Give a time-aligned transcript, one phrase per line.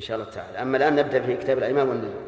[0.00, 0.62] إن شاء الله تعالى.
[0.62, 2.22] أما الآن نبدأ في كتاب الأيمان والنذور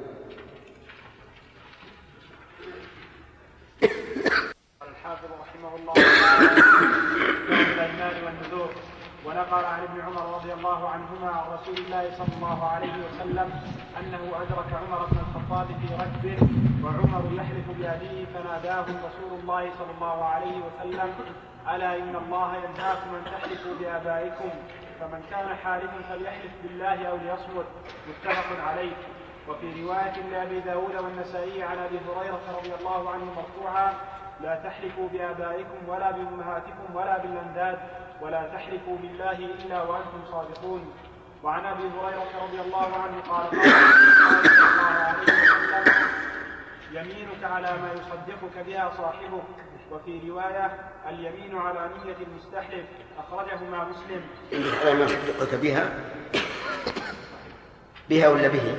[4.89, 8.71] الحافظ رحمه الله كتاب الأيمان والنذور
[9.27, 13.51] ونقل عن ابن عمر رضي الله عنهما عن رسول الله صلى الله عليه وسلم
[14.01, 16.49] أنه أدرك عمر بن الخطاب في ركب
[16.85, 21.11] وعمر يحلف بأبيه فناداه رسول الله صلى الله عليه وسلم
[21.75, 24.51] ألا إن الله ينهاكم أن تحلفوا بآبائكم؟
[25.03, 27.67] فمن كان حالفا فليحلف بالله أو ليصمت
[28.09, 28.93] متفق عليه.
[29.49, 33.95] وفي رواية لأبي داود والنسائي عن أبي هريرة رضي الله عنه مرفوعا
[34.41, 37.79] لا تحلفوا بآبائكم ولا بأمهاتكم ولا بالأنداد
[38.21, 40.93] ولا تحلفوا بالله إلا وأنتم صادقون.
[41.43, 43.61] وعن أبي هريرة رضي الله عنه قال قال
[44.47, 46.07] صلى الله عليه وسلم
[46.93, 49.43] يمينك على ما يصدقك بها صاحبك
[49.93, 52.87] وفي رواية اليمين على نية المستحلف
[53.19, 54.23] أخرجهما مسلم.
[54.81, 55.85] على ما يصدقك بها.
[58.11, 58.77] بها ولا به؟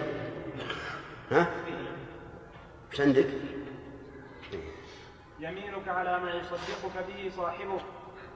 [1.32, 1.48] ها؟
[2.92, 3.28] إيش عندك؟
[5.40, 7.82] يمينك على ما يصدقك به صاحبك.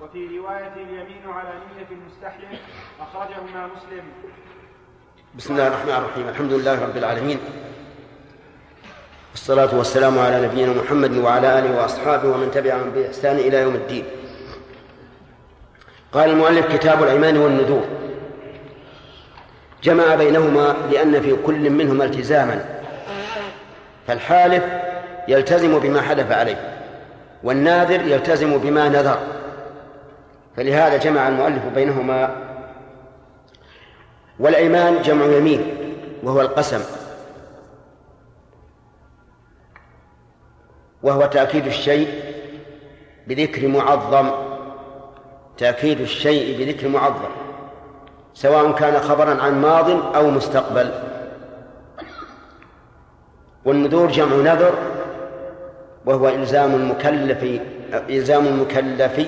[0.01, 2.59] وفي رواية اليمين على نية المستحلف
[2.99, 4.03] أخرجهما مسلم.
[5.35, 6.27] بسم الله الرحمن الرحيم.
[6.29, 7.39] الحمد لله رب العالمين.
[9.47, 14.03] والصلاة والسلام على نبينا محمد وعلى آله وأصحابه ومن تبعهم بإحسان إلى يوم الدين.
[16.13, 17.85] قال المؤلف كتاب الأيمان والنذور.
[19.83, 22.65] جمع بينهما لأن في كل منهما التزاما.
[24.07, 24.63] فالحالف
[25.27, 26.79] يلتزم بما حلف عليه
[27.43, 29.19] والناذر يلتزم بما نذر.
[30.57, 32.35] فلهذا جمع المؤلف بينهما
[34.39, 35.61] والأيمان جمع يمين
[36.23, 37.06] وهو القسم.
[41.03, 42.07] وهو تأكيد الشيء
[43.27, 44.29] بذكر معظم
[45.57, 47.29] تأكيد الشيء بذكر معظم
[48.33, 50.91] سواء كان خبرا عن ماض أو مستقبل.
[53.65, 54.73] والنذور جمع نذر
[56.05, 57.61] وهو إلزام المكلف
[58.09, 59.27] إلزام المكلف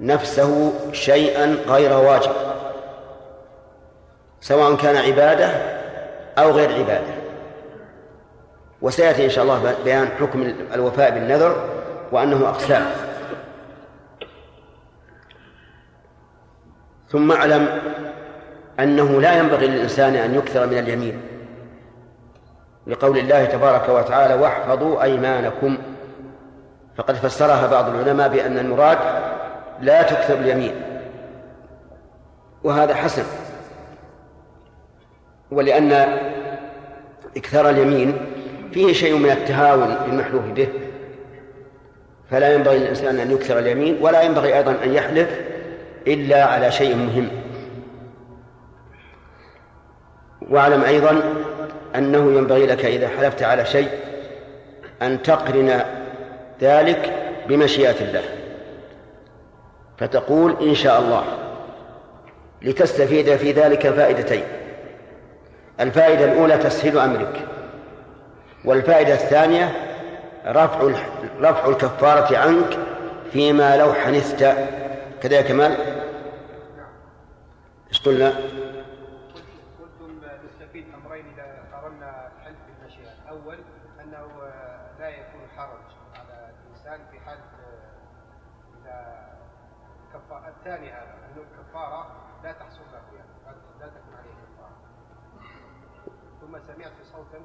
[0.00, 2.32] نفسه شيئا غير واجب
[4.40, 5.46] سواء كان عبادة
[6.38, 7.23] أو غير عبادة.
[8.84, 11.68] وسيأتي إن شاء الله بيان حكم الوفاء بالنذر
[12.12, 12.86] وأنه أقسام.
[17.08, 17.68] ثم أعلم
[18.80, 21.20] أنه لا ينبغي للإنسان أن يكثر من اليمين.
[22.86, 25.78] لقول الله تبارك وتعالى واحفظوا أيمانكم.
[26.96, 28.98] فقد فسرها بعض العلماء بأن المراد
[29.80, 30.74] لا تكثر اليمين.
[32.64, 33.24] وهذا حسن.
[35.50, 35.92] ولأن
[37.36, 38.33] إكثار اليمين
[38.74, 40.68] فيه شيء من التهاون بالمحلوف به.
[42.30, 45.28] فلا ينبغي للإنسان أن يكثر اليمين ولا ينبغي أيضا أن يحلف
[46.06, 47.28] إلا على شيء مهم.
[50.50, 51.22] واعلم أيضا
[51.96, 53.88] أنه ينبغي لك إذا حلفت على شيء
[55.02, 55.80] أن تقرن
[56.60, 58.24] ذلك بمشيئة الله.
[59.98, 61.24] فتقول إن شاء الله
[62.62, 64.44] لتستفيد في ذلك فائدتين.
[65.80, 67.53] الفائدة الأولى تسهيل أمرك.
[68.64, 69.72] والفائدة الثانية
[70.46, 71.00] رفع
[71.40, 72.78] رفع الكفارة عنك
[73.32, 74.38] فيما لو حنثت
[75.22, 75.72] كذا يا كمال
[77.88, 78.28] إيش قلنا؟
[79.80, 83.58] قلتم نستفيد أمرين إذا قارنا الحلف بالمشيئة، الأول
[84.00, 84.26] أنه
[84.98, 87.38] لا يكون حرج على الإنسان في حال
[88.82, 89.28] إذا
[90.14, 92.06] كفارة الثاني هذا انه الكفارة
[92.44, 94.76] لا تحصل له يعني لا تكون عليه كفارة.
[96.40, 97.38] ثم سمعت صوتا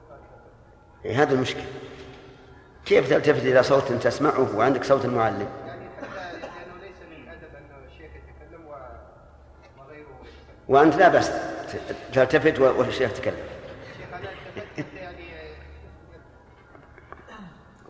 [1.06, 1.66] هذا المشكلة.
[2.86, 5.48] كيف تلتفت إلى صوت تسمعه وعندك صوت المعلم.
[10.68, 11.32] وأنت لا بأس
[12.14, 13.38] تلتفت والشيخ يعني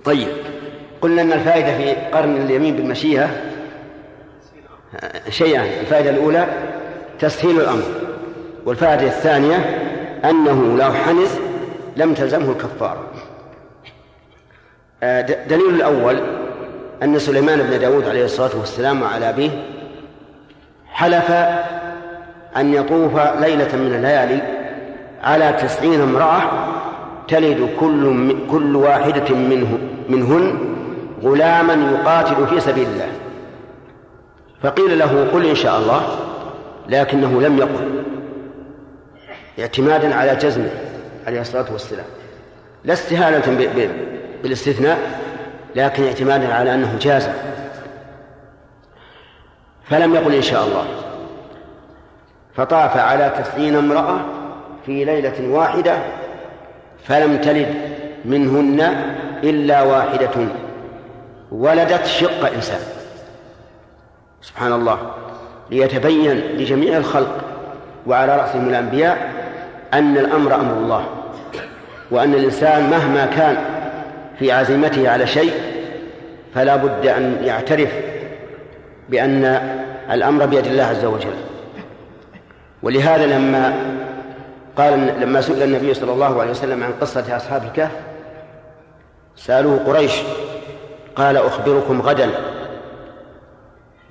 [0.05, 0.27] طيب
[1.01, 3.29] قلنا أن الفائدة في قرن اليمين بالمشيئة
[5.29, 6.47] شيئان الفائدة الأولى
[7.19, 7.83] تسهيل الأمر
[8.65, 9.55] والفائدة الثانية
[10.25, 11.48] أنه لو حنث
[11.99, 13.07] لم تلزمه الكفارة
[15.03, 16.19] آه، دليل الأول
[17.03, 19.49] أن سليمان بن داود عليه الصلاة والسلام وعلى أبيه
[20.87, 21.31] حلف
[22.57, 24.41] أن يطوف ليلة من الليالي
[25.23, 26.41] على تسعين امرأة
[27.27, 29.77] تلد كل كل واحدة منه
[30.09, 30.57] منهن
[31.23, 33.09] غلاما يقاتل في سبيل الله.
[34.63, 36.01] فقيل له قل إن شاء الله
[36.89, 38.03] لكنه لم يقل
[39.59, 40.88] اعتمادا على جزمه.
[41.29, 42.05] عليه الصلاة والسلام.
[42.83, 43.57] لا استهانة
[44.43, 44.97] بالاستثناء
[45.75, 47.31] لكن اعتمادا على أنه جازم
[49.89, 50.85] فلم يقل إن شاء الله.
[52.55, 54.19] فطاف على تسعين امرأة
[54.85, 55.97] في ليلة واحدة
[57.03, 57.75] فلم تلد
[58.25, 58.79] منهن
[59.43, 60.47] إلا واحدة
[61.51, 62.81] ولدت شق إنسان.
[64.41, 65.11] سبحان الله.
[65.71, 67.37] ليتبين لجميع الخلق
[68.07, 69.31] وعلى رأسهم الأنبياء
[69.93, 71.18] أن الأمر أمر الله.
[72.11, 73.57] وأن الإنسان مهما كان
[74.39, 75.53] في عزيمته على شيء
[76.55, 77.89] فلا بد أن يعترف
[79.09, 79.45] بأن
[80.11, 81.33] الأمر بيد الله عز وجل.
[82.83, 83.73] ولهذا لما
[84.77, 87.91] قال لما سئل النبي صلى الله عليه وسلم عن قصة أصحاب الكهف
[89.35, 90.21] سألوه قريش
[91.15, 92.29] قال أخبركم غدا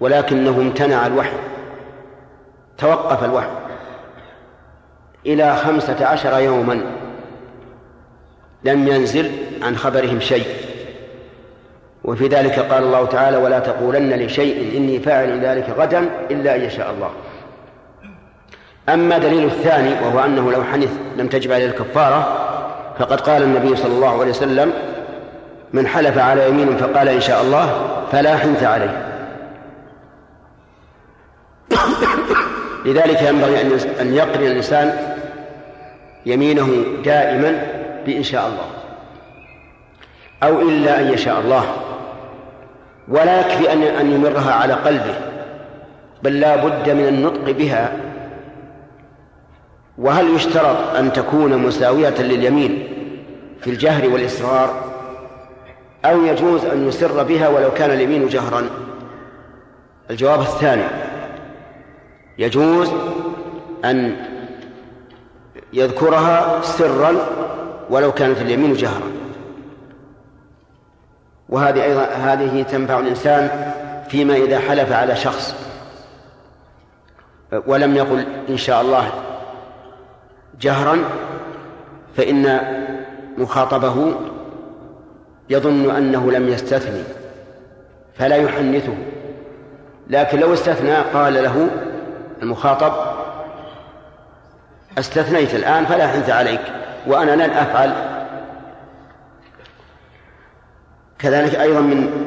[0.01, 1.37] ولكنه امتنع الوحي
[2.79, 3.49] توقف الوحي
[5.27, 6.83] إلى خمسة عشر يوما.
[8.64, 9.31] لم ينزل
[9.62, 10.46] عن خبرهم شيء.
[12.05, 16.90] وفي ذلك قال الله تعالى ولا تقولن لشيء إني فاعل ذلك غدا إلا أن يشاء
[16.90, 17.10] الله.
[18.88, 22.49] أما دليل الثاني وهو أنه لو حنث لم تجب عليه الكفارة
[22.99, 24.72] فقد قال النبي صلى الله عليه وسلم
[25.72, 29.05] من حلف على يمين فقال إن شاء الله فلا حنث عليه.
[32.84, 33.60] لذلك ينبغي
[34.00, 35.14] أن يقرن الإنسان
[36.26, 38.69] يمينه دائما بإن شاء الله.
[40.43, 41.65] أو إلا أن يشاء الله.
[43.09, 45.15] ولا يكفي أن أن يمرها على قلبه.
[46.23, 47.93] بل لا بد من النطق بها.
[49.99, 52.89] وهل يشترط أن تكون مساوية لليمين
[53.61, 54.85] في الجهر والإصرار؟
[56.05, 58.65] أو يجوز أن يسر بها ولو كان اليمين جهرا؟
[60.11, 60.85] الجواب الثاني.
[62.39, 62.93] يجوز
[63.85, 64.17] أن
[65.73, 67.15] يذكرها سرا
[67.90, 69.11] ولو كانت اليمين جهرا.
[71.49, 73.73] وهذه أيضا هذه تنفع الإنسان
[74.08, 75.55] فيما إذا حلف على شخص.
[77.67, 79.11] ولم يقل إن شاء الله
[80.61, 80.99] جهرا
[82.17, 82.61] فإن
[83.38, 84.14] مخاطبه
[85.50, 87.02] يظن أنه لم يستثني
[88.14, 88.94] فلا يحنثه.
[90.11, 91.69] لكن لو استثنى قال له
[92.43, 92.93] المخاطب
[94.99, 96.61] أستثنيت الآن فلا حنث عليك.
[97.08, 98.19] وأنا لن أفعل.
[101.19, 102.25] كذلك أيضا من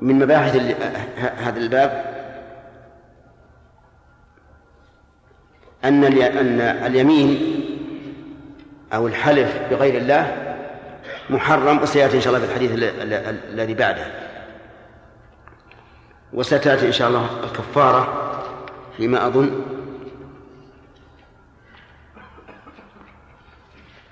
[0.00, 0.56] من مباحث
[1.16, 2.04] هذا الباب
[5.84, 7.54] أن أن اليمين
[8.92, 10.54] أو الحلف بغير الله
[11.30, 12.70] محرم وسيأتي إن شاء الله في الحديث
[13.54, 14.06] الذي بعده.
[16.32, 18.32] وستأتي إن شاء الله الكفارة
[18.96, 19.77] فيما أظن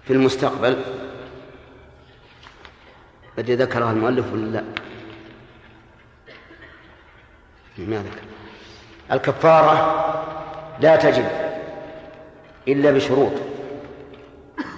[0.06, 0.76] في المستقبل.
[3.38, 4.64] الذي ذكرها المؤلف ولا لا؟
[7.79, 8.23] ما ذكر.
[9.12, 10.05] الكفارة
[10.81, 11.25] لا تجب
[12.69, 13.32] إلا بشروط.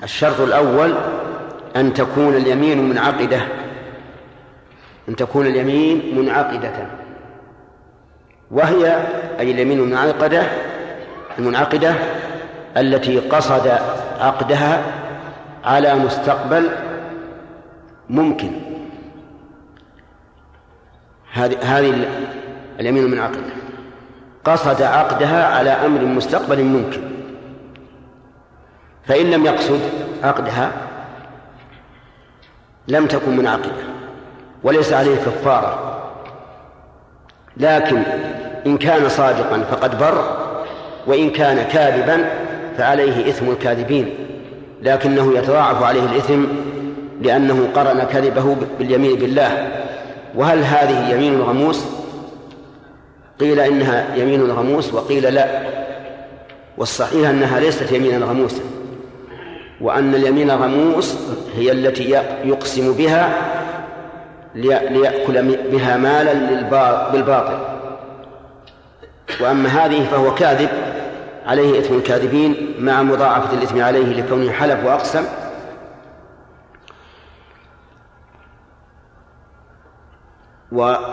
[0.03, 0.95] الشرط الأول
[1.77, 3.41] أن تكون اليمين منعقدة.
[5.09, 6.87] أن تكون اليمين منعقدة.
[8.51, 9.07] وهي
[9.39, 10.43] أي اليمين المنعقدة
[11.39, 11.95] المنعقدة
[12.77, 13.69] التي قصد
[14.21, 14.83] عقدها
[15.69, 16.71] على مستقبل
[18.11, 18.51] ممكن.
[21.33, 22.09] هذه هذه
[22.81, 23.53] اليمين المنعقدة
[24.45, 27.01] قصد عقدها على أمر مستقبل ممكن.
[29.07, 29.81] فإن لم يقصد
[30.23, 30.73] عقدها
[32.89, 33.85] لم تكن منعقدة
[34.63, 36.03] وليس عليه كفارة.
[37.57, 38.03] لكن
[38.67, 40.37] إن كان صادقا فقد بر
[41.07, 42.31] وإن كان كاذبا
[42.79, 44.15] فعليه إثم الكاذبين.
[44.83, 46.45] لكنه يتضاعف عليه الإثم
[47.23, 49.69] لأنه قرن كذبه باليمين بالله.
[50.35, 51.85] وهل هذه يمين غموس
[53.41, 55.47] قيل إنها يمين غموس وقيل لا.
[56.79, 58.61] والصحيح أنها ليست يمينا غموسا
[59.81, 61.19] وأن اليمين الغموس
[61.57, 62.11] هي التي
[62.45, 63.31] يقسم بها
[64.55, 66.33] ليأكل بها مالا
[67.13, 67.59] بالباطل.
[69.41, 70.69] وأما هذه فهو كاذب
[71.49, 75.25] عليه إثم الكاذبين مع مضاعفة الإثم عليه لكونه حلف وأقسم.
[80.73, 81.07] وإذن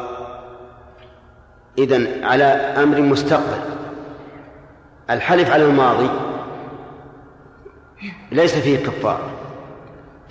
[2.24, 3.60] على أمر مستقبل.
[5.10, 6.10] الحلف على الماضي
[8.32, 9.30] ليس فيه كفارة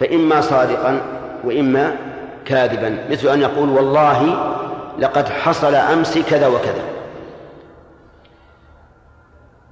[0.00, 1.00] فإما صادقا
[1.44, 1.96] وإما
[2.44, 4.50] كاذبا مثل أن يقول والله
[4.99, 6.93] لقد حصل أمس كذا وكذا.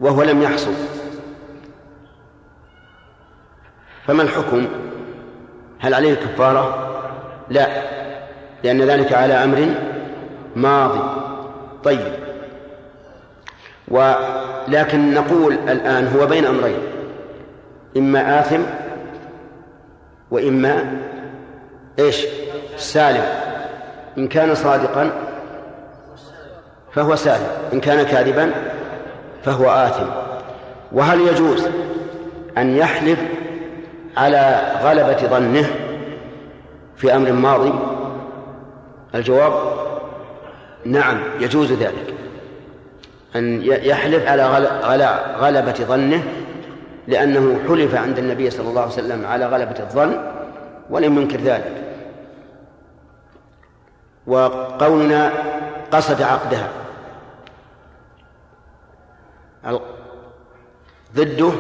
[0.03, 0.73] وهو لم يحصل.
[4.07, 4.69] فما الحكم؟
[5.79, 6.89] هل عليه كفارة؟
[7.51, 7.69] لا
[8.65, 9.75] لأن ذلك على أمر
[10.57, 11.01] ماضي.
[11.85, 12.13] طيب.
[13.89, 16.79] ولكن نقول الآن هو بين أمرين.
[17.97, 18.63] إما آثم
[20.31, 20.99] وإما
[21.99, 22.27] إيش؟
[22.77, 23.25] سالم.
[24.19, 25.11] إن كان صادقا
[26.93, 27.47] فهو سالم.
[27.73, 28.53] إن كان كاذبا
[29.45, 30.07] فهو آثم.
[30.93, 31.69] وهل يجوز
[32.59, 33.19] أن يحلف
[34.17, 35.67] على غلبة ظنه
[36.97, 37.73] في أمر ماضي؟
[39.15, 39.53] الجواب
[40.85, 42.15] نعم يجوز ذلك.
[43.37, 44.29] أن يحلف
[44.85, 46.23] على غلبة ظنه
[47.07, 50.17] لأنه حلف عند النبي صلى الله عليه وسلم على غلبة الظن
[50.91, 51.73] ولم ينكر ذلك.
[54.27, 55.33] وقولنا
[55.93, 56.69] قصد عقدها.
[61.17, 61.53] ضده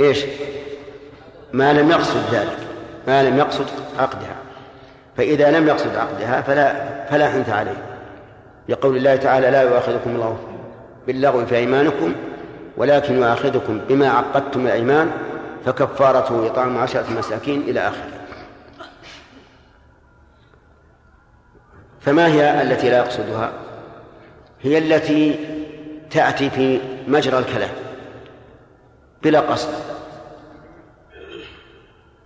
[0.00, 0.24] إيش؟
[1.52, 2.58] ما لم يقصد ذلك
[3.06, 3.66] ما لم يقصد
[3.98, 4.36] عقدها.
[5.16, 7.76] فإذا لم يقصد عقدها فلا فلا حنث عليه.
[8.68, 10.38] لقول الله تعالى لا يؤاخذكم الله
[11.06, 12.14] باللغو في أيمانكم
[12.76, 15.10] ولكن يؤاخذكم بما عقدتم الأيمان
[15.66, 18.10] فكفارته إطعام عشرة مساكين إلى آخره.
[22.00, 23.52] فما هي التي لا يقصدها؟
[24.62, 25.38] هي التي
[26.14, 27.70] تأتي في مجرى الكلام
[29.22, 29.68] بلا قصد.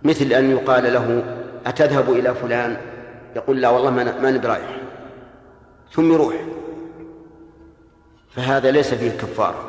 [0.03, 1.23] مثل أن يقال له
[1.65, 2.77] أتذهب إلى فلان؟
[3.35, 3.89] يقول لا والله
[4.21, 4.77] ما نبي رايح
[5.93, 6.35] ثم يروح.
[8.35, 9.65] فهذا ليس فيه كفارة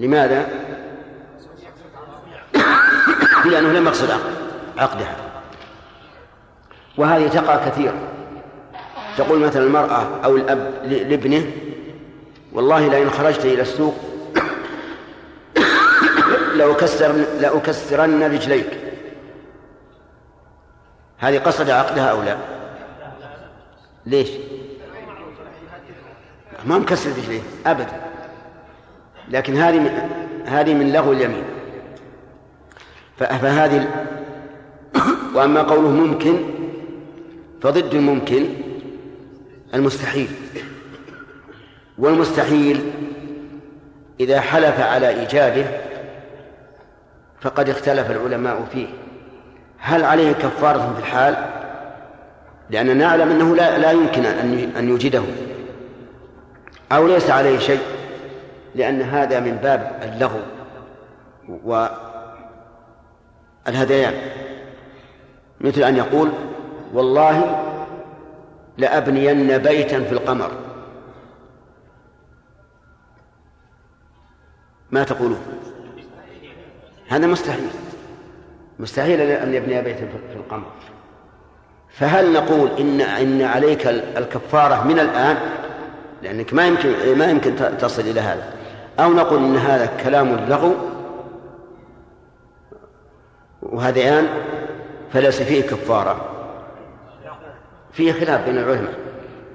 [0.00, 0.48] لماذا؟
[3.50, 4.10] لأنه لم يقصد
[4.78, 5.16] عقدها.
[6.98, 7.98] وهذه تقع كثيرا
[9.16, 11.46] تقول مثلا المرأة أو الأب لابنه
[12.52, 13.94] والله لئن خرجت إلى السوق
[16.56, 18.66] لأكسرن, لأكسرن رجليك.
[21.18, 22.36] هذه قصد عقدها أو لا؟
[24.06, 24.28] ليش؟
[26.66, 28.00] ما مكسر رجليه أبدا.
[29.28, 30.10] لكن هذه من
[30.46, 31.44] هذه من لغو اليمين.
[33.18, 33.88] فهذه
[35.34, 36.38] وأما قوله ممكن
[37.62, 38.46] فضد الممكن
[39.74, 40.28] المستحيل.
[42.02, 42.92] والمستحيل
[44.20, 45.64] إذا حلف على إيجاده
[47.40, 48.86] فقد اختلف العلماء فيه.
[49.78, 51.36] هل عليه كفارة في الحال؟
[52.70, 54.24] لأننا نعلم أنه لا, لا يمكن
[54.76, 55.22] أن يوجده
[56.92, 57.80] أو ليس عليه شيء
[58.74, 60.40] لأن هذا من باب اللغو
[63.66, 64.14] والهذيان
[65.60, 66.30] مثل أن يقول
[66.94, 67.64] والله
[68.78, 70.61] لأبنين بيتا في القمر.
[74.92, 75.40] ما تقولون؟
[77.08, 77.68] هذا مستحيل.
[78.78, 80.66] مستحيل أن يبني بيتا في القمر.
[81.88, 85.36] فهل نقول إن إن عليك الكفارة من الآن؟
[86.22, 88.52] لأنك ما يمكن ما يمكن تصل إلى هذا.
[89.00, 90.74] أو نقول إن هذا كلام لغو؟
[93.62, 94.28] وهذيان
[95.12, 96.28] فليس فيه كفارة.
[97.92, 98.94] فيه خلاف بين العلماء.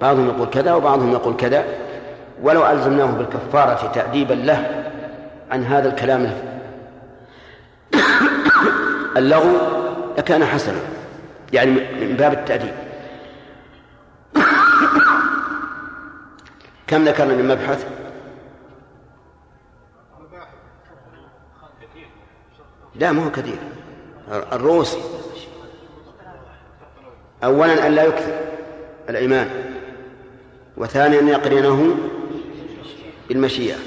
[0.01, 1.65] بعضهم يقول كذا وبعضهم يقول كذا.
[2.41, 4.86] ولو ألزمناه بالكفارة تأديبا له
[5.51, 6.33] عن هذا الكلام
[9.17, 9.57] اللغو
[10.17, 10.79] لكان حسنا
[11.53, 12.73] يعني من باب التأديب.
[16.87, 17.87] كم ذكرنا من مبحث؟
[22.95, 23.57] لا ما هو كثير.
[24.29, 24.97] الرؤوس.
[27.43, 28.33] أولا أن لا يكثر
[29.09, 29.49] الإيمان
[30.77, 31.95] وثانيا أن يقرنه
[33.29, 33.77] بالمشيئة.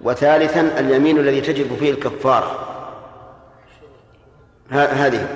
[0.00, 2.74] وثالثا اليمين الذي تجب فيه الكفارة.
[4.70, 5.28] هذه.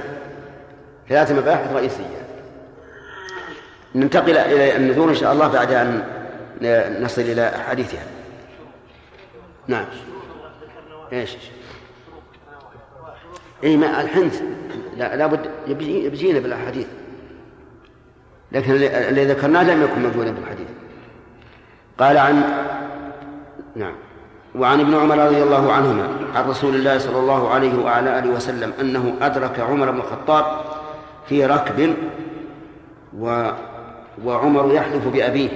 [1.08, 2.22] ثلاث مباحث رئيسية.
[3.94, 6.04] ننتقل إلى النذور إن شاء الله بعد أن
[7.02, 8.06] نصل إلى حديثها.
[9.66, 9.84] نعم.
[11.12, 11.36] إيش؟
[13.64, 14.42] اي ما الحنث.
[14.96, 16.86] لا لابد يبجينا بالأحاديث.
[18.52, 20.66] لكن الذي ذكرناه لم يكن موجودا في الحديث
[21.98, 22.42] قال عن
[23.76, 23.94] نعم.
[24.54, 28.72] وعن ابن عمر رضي الله عنهما عن رسول الله صلى الله عليه وعلى آله وسلم
[28.80, 30.44] أنه أدرك عمر بن الخطاب
[31.28, 31.94] في ركب
[33.18, 33.50] و
[34.24, 35.48] وعمر يحلف بأبيه.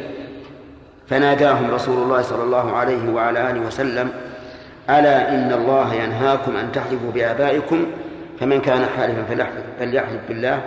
[1.09, 4.11] فناداهم رسول الله صلى الله عليه وعلى آله وسلم
[4.91, 7.87] ألا إن الله ينهاكم أن تحلفوا بآبائكم
[8.41, 9.47] فمن كان حالفا
[9.79, 10.61] فليحلف بالله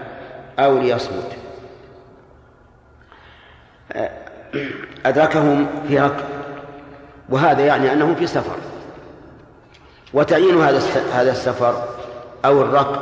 [0.59, 1.31] أو ليصمت.
[5.05, 6.38] أدركهم في ركب.
[7.31, 8.55] وهذا يعني أنهم في سفر.
[10.13, 10.81] وتعيين هذا
[11.13, 11.83] هذا السفر
[12.45, 13.01] أو الركب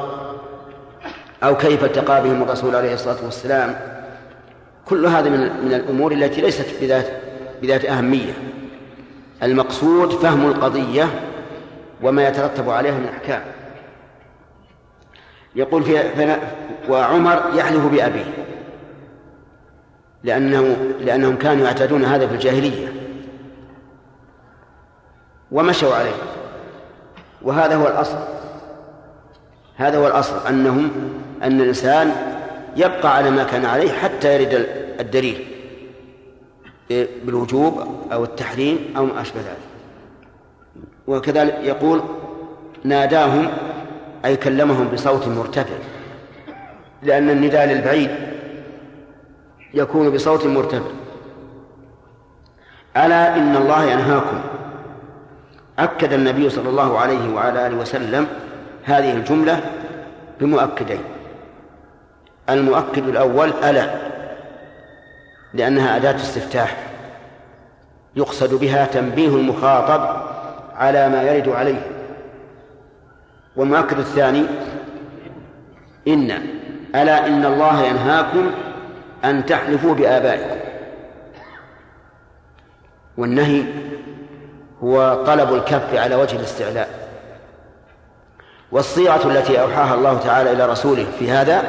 [1.43, 3.75] أو كيف التقى بهم الرسول عليه الصلاة والسلام
[4.86, 7.07] كل هذا من من الأمور التي ليست بذات
[7.62, 8.34] بذات أهمية.
[9.43, 11.07] المقصود فهم القضية
[12.03, 13.41] وما يترتب عليها من أحكام.
[15.55, 16.38] يقول في
[16.89, 18.25] وعمر يحلف بأبيه
[20.24, 22.97] لأنه لأنهم كانوا يعتادون هذا في الجاهلية.
[25.51, 26.16] ومشوا عليه.
[27.42, 28.18] وهذا هو الأصل.
[29.75, 30.92] هذا هو الأصل أنهم
[31.44, 32.12] أن الإنسان
[32.75, 34.68] يبقى على ما كان عليه حتى يرد
[35.00, 35.46] الدليل
[37.24, 39.58] بالوجوب أو التحريم أو ما أشبه ذلك.
[41.08, 42.01] وكذلك يقول
[42.84, 43.48] ناداهم
[44.25, 45.75] أي كلمهم بصوت مرتفع
[47.04, 48.10] لأن النداء للبعيد
[49.74, 50.92] يكون بصوت مرتفع.
[52.98, 54.42] ألا إن الله ينهاكم
[55.79, 58.27] أكد النبي صلى الله عليه وعلى آله وسلم
[58.84, 59.62] هذه الجملة
[60.39, 61.01] بمؤكدين.
[62.50, 63.89] المؤكد الأول ألا
[65.53, 66.77] لأنها أداة استفتاح.
[68.15, 70.22] يقصد بها تنبيه المخاطب
[70.75, 71.81] على ما يرد عليه.
[73.55, 74.46] والمؤكد الثاني
[76.07, 76.31] إن
[76.96, 78.51] ألا إن الله ينهاكم
[79.25, 80.57] أن تحلفوا بآبائكم.
[83.17, 83.63] والنهي
[84.84, 86.89] هو طلب الكف على وجه الاستعلاء.
[88.72, 91.63] والصيغة التي أوحاها الله تعالى إلى رسوله في هذا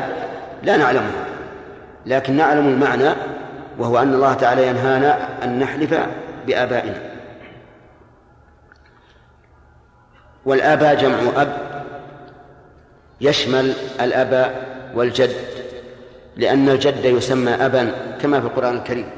[0.62, 1.25] لا نعلمها
[2.07, 3.15] لكن نعلم المعنى
[3.79, 5.95] وهو أن الله تعالى ينهانا أن نحلف
[6.47, 7.03] بآبائنا.
[10.45, 11.57] والآباء جمع أب
[13.21, 14.55] يشمل الأب
[14.95, 15.37] والجد
[16.37, 19.11] لأن الجد يسمى أبا كما في القرآن الكريم.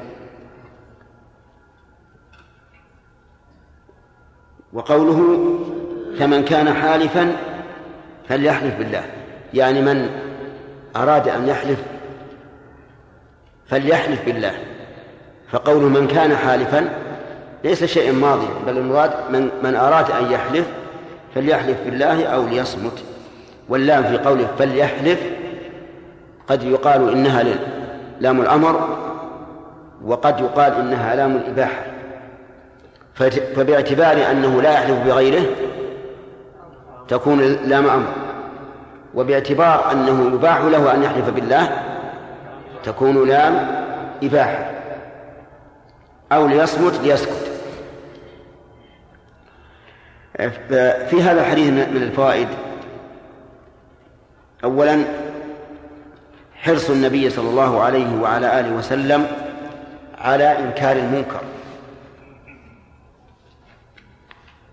[4.72, 5.48] وقوله
[6.18, 7.36] فمن كان حالفا
[8.28, 9.02] فليحلف بالله.
[9.54, 10.10] يعني من
[10.96, 11.78] أراد أن يحلف
[13.66, 14.52] فليحلف بالله.
[15.52, 16.88] فقول من كان حالفا
[17.64, 20.66] ليس شيء ماضي بل المراد من من أراد أن يحلف
[21.34, 23.02] فليحلف بالله أو ليصمت.
[23.68, 25.20] واللام في قوله فليحلف
[26.48, 27.44] قد يقال إنها
[28.20, 28.88] لام الأمر
[30.04, 31.89] وقد يقال إنها لام الإباحة.
[33.14, 35.46] فباعتبار أنه لا يحلف بغيره
[37.08, 38.12] تكون لام أمر
[39.14, 41.82] وباعتبار أنه يباح له أن يحلف بالله
[42.84, 43.84] تكون لام
[44.22, 44.70] إباحة.
[46.32, 47.50] أو ليصمت ليسكت.
[51.10, 52.48] في هذا الحديث من الفوائد.
[54.64, 55.04] أولا
[56.54, 59.26] حرص النبي صلى الله عليه وعلى آله وسلم
[60.18, 61.40] على إنكار المنكر.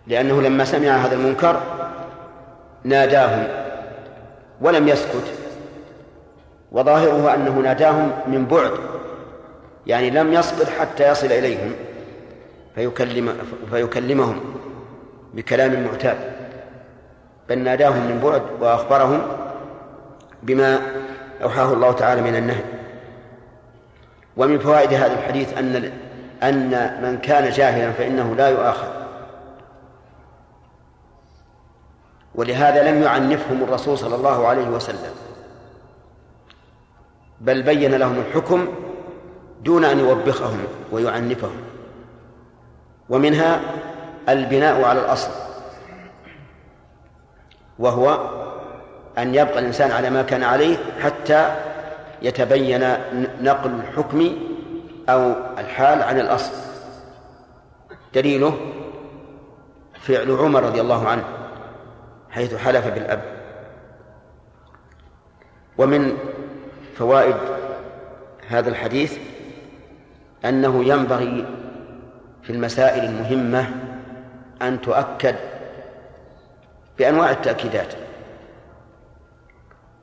[0.07, 1.61] لأنه لما سمع هذا المنكر
[2.83, 3.47] ناداهم
[4.61, 5.23] ولم يسكت
[6.71, 8.71] وظاهره أنه ناداهم من بعد
[9.87, 11.71] يعني لم يصبر حتى يصل إليهم
[12.75, 13.37] فيكلم
[13.71, 14.39] فيكلمهم
[15.33, 16.17] بكلام معتاد
[17.49, 19.21] بل ناداهم من بعد وأخبرهم
[20.43, 20.79] بما
[21.43, 22.63] أوحاه الله تعالى من النهي.
[24.37, 25.91] ومن فوائد هذا الحديث أن
[26.43, 28.96] أن من كان جاهلا فإنه لا يؤاخذ.
[32.37, 35.11] ولهذا لم يعنفهم الرسول صلى الله عليه وسلم.
[37.41, 38.67] بل بين لهم الحكم
[39.63, 40.59] دون أن يوبخهم
[40.91, 41.57] ويعنفهم.
[43.09, 43.61] ومنها
[44.29, 45.31] البناء على الأصل
[47.79, 48.29] وهو
[49.17, 51.55] أن يبقى الإنسان على ما كان عليه حتى
[52.21, 52.97] يتبين
[53.41, 54.37] نقل الحكم
[55.09, 56.51] أو الحال عن الأصل.
[58.13, 58.57] دليله
[60.01, 61.36] فعل عمر رضي الله عنه.
[62.37, 63.21] حيث حلف بالأب.
[65.77, 66.17] ومن
[66.97, 67.35] فوائد
[68.47, 69.17] هذا الحديث
[70.45, 71.45] أنه ينبغي
[72.43, 73.69] في المسائل المهمة
[74.61, 75.35] أن تؤكد
[76.97, 77.93] بأنواع التأكيدات.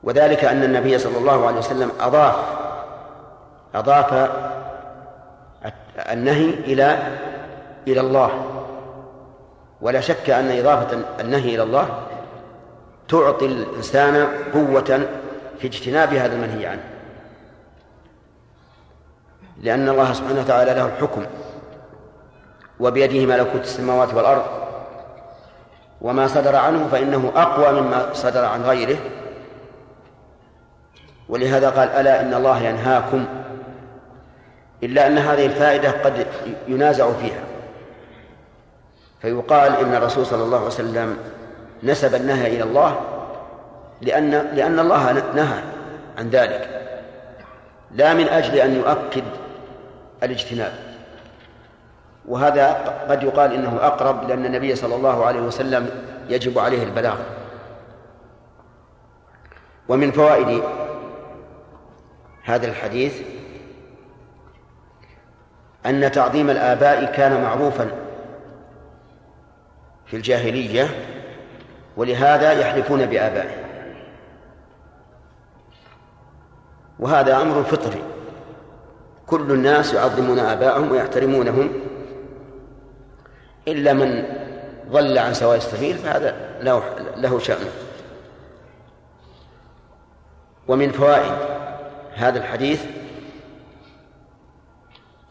[0.02, 2.36] وذلك أن النبي صلى الله عليه وسلم أضاف
[3.74, 4.30] أضاف
[6.12, 6.98] النهي إلى
[7.86, 8.30] إلى الله.
[9.80, 12.13] ولا شك أن إضافة النهي إلى الله
[13.14, 15.08] تعطي الإنسان قوة
[15.58, 16.84] في اجتناب هذا المنهي عنه.
[19.62, 21.24] لأن الله سبحانه وتعالى له الحكم
[22.80, 24.44] وبيده ملكوت السماوات والأرض
[26.00, 28.96] وما صدر عنه فإنه أقوى مما صدر عن غيره.
[31.28, 33.26] ولهذا قال ألا إن الله ينهاكم
[34.82, 36.26] إلا أن هذه الفائدة قد
[36.68, 37.44] ينازع فيها.
[39.20, 41.18] فيقال إن الرسول صلى الله عليه وسلم
[41.84, 43.00] نسب النهي إلى الله
[44.02, 45.62] لأن لأن الله نهى
[46.18, 46.80] عن ذلك.
[47.90, 49.24] لا من أجل أن يؤكد
[50.22, 50.72] الاجتناب.
[52.28, 52.72] وهذا
[53.08, 55.90] قد يقال إنه أقرب لأن النبي صلى الله عليه وسلم
[56.28, 57.16] يجب عليه البلاغ.
[59.88, 60.62] ومن فوائد
[62.44, 63.20] هذا الحديث
[65.86, 67.90] أن تعظيم الآباء كان معروفا
[70.06, 71.13] في الجاهلية
[71.96, 73.64] ولهذا يحلفون بآبائهم.
[76.98, 78.02] وهذا أمر فطري.
[79.26, 81.72] كل الناس يعظمون آباءهم ويحترمونهم.
[83.68, 84.24] إلا من
[84.90, 86.82] ضل عن سواء السبيل فهذا له
[87.16, 87.66] له شأن
[90.68, 91.32] ومن فوائد
[92.14, 92.84] هذا الحديث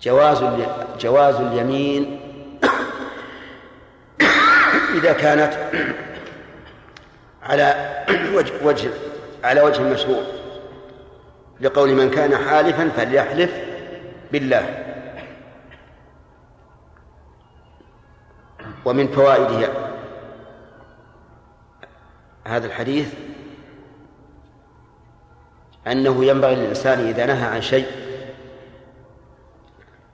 [0.02, 0.44] جواز
[1.00, 2.20] جواز اليمين
[4.96, 5.54] إذا كانت
[7.44, 7.76] على
[8.36, 8.90] وجه, وجه
[9.44, 10.24] على وجه المشروع.
[11.62, 13.52] لقول من كان حالفا فليحلف
[14.32, 14.84] بالله.
[18.86, 19.70] ومن فوائد
[22.46, 23.14] هذا الحديث
[25.88, 27.86] أنه ينبغي للإنسان إذا نهى عن شيء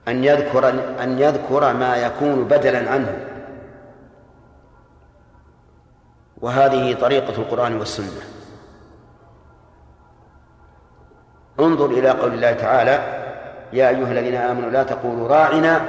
[0.08, 0.70] أن يذكر
[1.04, 3.29] أن يذكر ما يكون بدلا عنه.
[6.42, 8.22] وهذه طريقة القرآن والسنة.
[11.60, 13.26] انظر إلى قول الله تعالى
[13.74, 15.86] يا أيها الذين آمنوا لا تقولوا راعنا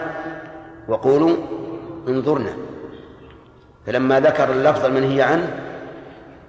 [0.89, 1.37] وقولوا
[2.09, 2.53] انظرنا.
[3.87, 5.61] فلما ذكر اللفظ المنهي عنه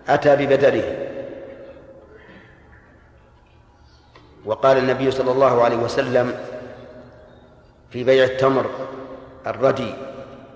[0.07, 1.07] أتى ببدله.
[4.45, 6.33] وقال النبي صلى الله عليه وسلم
[7.89, 8.65] في بيع التمر
[9.47, 9.93] الردي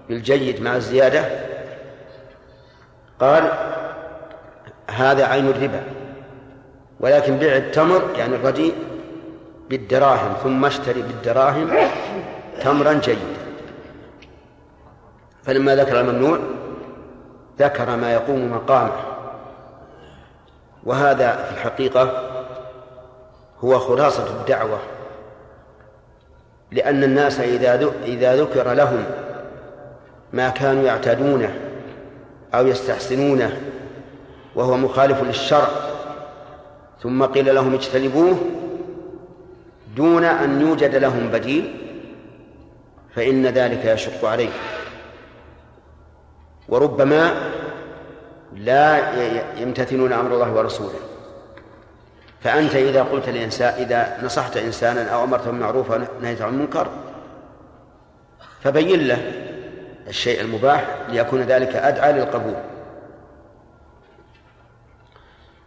[0.10, 1.55] بالجيد مع الزيادة
[3.20, 3.52] قال
[4.92, 5.84] هذا عين الربا.
[7.00, 8.74] ولكن بيع التمر يعني الردي
[9.70, 11.70] بالدراهم ثم اشتري بالدراهم
[12.62, 13.20] تمرا جيدا.
[15.44, 16.40] فلما ذكر الممنوع
[17.60, 18.92] ذكر ما يقوم مقامه.
[20.84, 22.12] وهذا في الحقيقة
[23.64, 24.80] هو خلاصة الدعوة.
[26.72, 29.06] لأن الناس إذا إذا ذكر لهم
[30.34, 31.65] ما كانوا يعتادونه
[32.58, 33.62] أو يستحسنونه
[34.56, 35.68] وهو مخالف للشرع.
[37.04, 38.38] ثم قيل لهم اجتنبوه
[39.96, 41.76] دون أن يوجد لهم بديل
[43.16, 44.50] فإن ذلك يشق عليه
[46.70, 47.52] وربما
[48.56, 49.14] لا
[49.62, 51.00] يمتثلون أمر الله ورسوله.
[52.42, 56.88] فأنت إذا قلت لإنسان إذا نصحت إنسانا أو أمرته بالمعروف ونهيت عن المنكر
[58.64, 59.45] فبين له
[60.08, 62.56] الشيء المباح ليكون ذلك أدعى للقبول.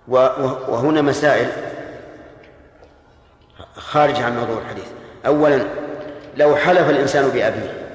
[0.09, 1.48] وهنا مسائل
[3.77, 4.92] خارج عن موضوع الحديث.
[5.27, 5.64] أولا
[6.37, 7.88] لو حلف الإنسان بأبيه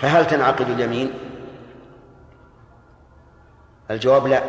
[0.00, 1.14] فهل تنعقد اليمين؟
[3.90, 4.42] الجواب لا.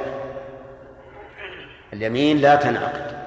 [1.93, 3.17] اليمين لا تنعقد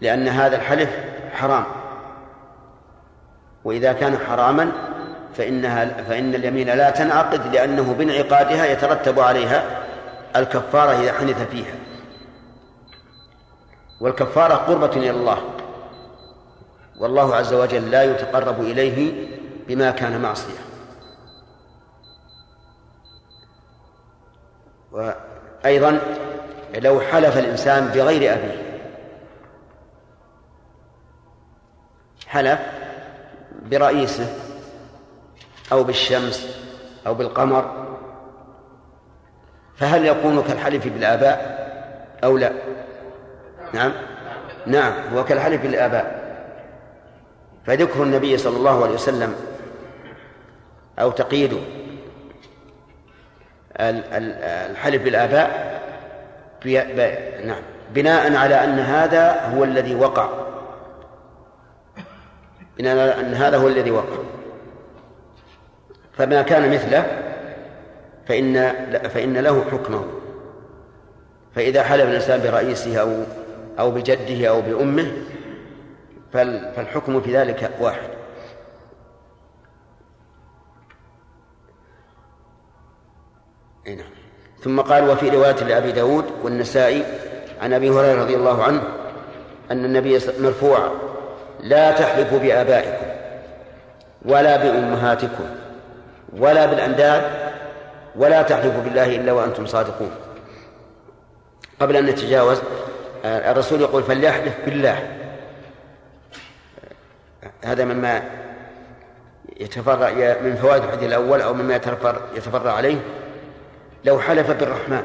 [0.00, 0.90] لأن هذا الحلف
[1.32, 1.81] حرام.
[3.64, 4.72] وإذا كان حراما
[5.34, 9.84] فإنها فإن اليمين لا تنعقد لأنه بانعقادها يترتب عليها
[10.36, 11.74] الكفارة إذا حنث فيها.
[14.00, 15.42] والكفارة قربة إلى الله.
[17.00, 19.28] والله عز وجل لا يتقرب إليه
[19.68, 20.58] بما كان معصية.
[24.92, 26.00] وأيضا
[26.74, 28.62] لو حلف الإنسان بغير أبيه.
[32.26, 32.81] حلف
[33.70, 34.26] برئيسه
[35.72, 36.58] أو بالشمس
[37.06, 37.86] أو بالقمر
[39.76, 41.62] فهل يكون كالحلف بالآباء
[42.24, 42.52] أو لا؟
[43.72, 43.92] نعم؟
[44.66, 46.22] نعم هو كالحلف بالآباء.
[47.66, 49.34] فذكر النبي صلى الله عليه وسلم
[50.98, 51.58] أو تقييده
[53.80, 55.72] الحلف بالآباء
[57.44, 57.62] نعم
[57.94, 60.41] بناء على أن هذا هو الذي وقع.
[62.86, 64.16] على أن هذا هو الذي وقع.
[66.12, 67.22] فما كان مثله
[68.26, 68.72] فإن
[69.08, 70.04] فإن له حكمه.
[71.54, 73.24] فإذا حلف الإنسان برئيسه أو
[73.78, 75.12] أو بجده أو بأمه
[76.32, 78.08] فالحكم في ذلك واحد.
[83.86, 84.10] نعم.
[84.60, 87.04] ثم قال وفي رواية لأبي داود والنسائي
[87.60, 88.82] عن أبي هريرة رضي الله عنه
[89.70, 90.90] أن النبي مرفوعا
[91.62, 93.06] لا تحلفوا بآبائكم
[94.22, 95.46] ولا بأمهاتكم
[96.32, 97.52] ولا بالأنداد
[98.16, 100.10] ولا تحلفوا بالله إلا وأنتم صادقون.
[101.80, 102.62] قبل أن نتجاوز
[103.24, 105.18] الرسول يقول فليحلف بالله.
[107.64, 108.22] هذا مما
[109.60, 110.10] يتفرع
[110.42, 112.98] من فوائد الحديث الأول أو مما يتفرع, يتفرع عليه.
[114.04, 115.02] لو حلف بالرحمن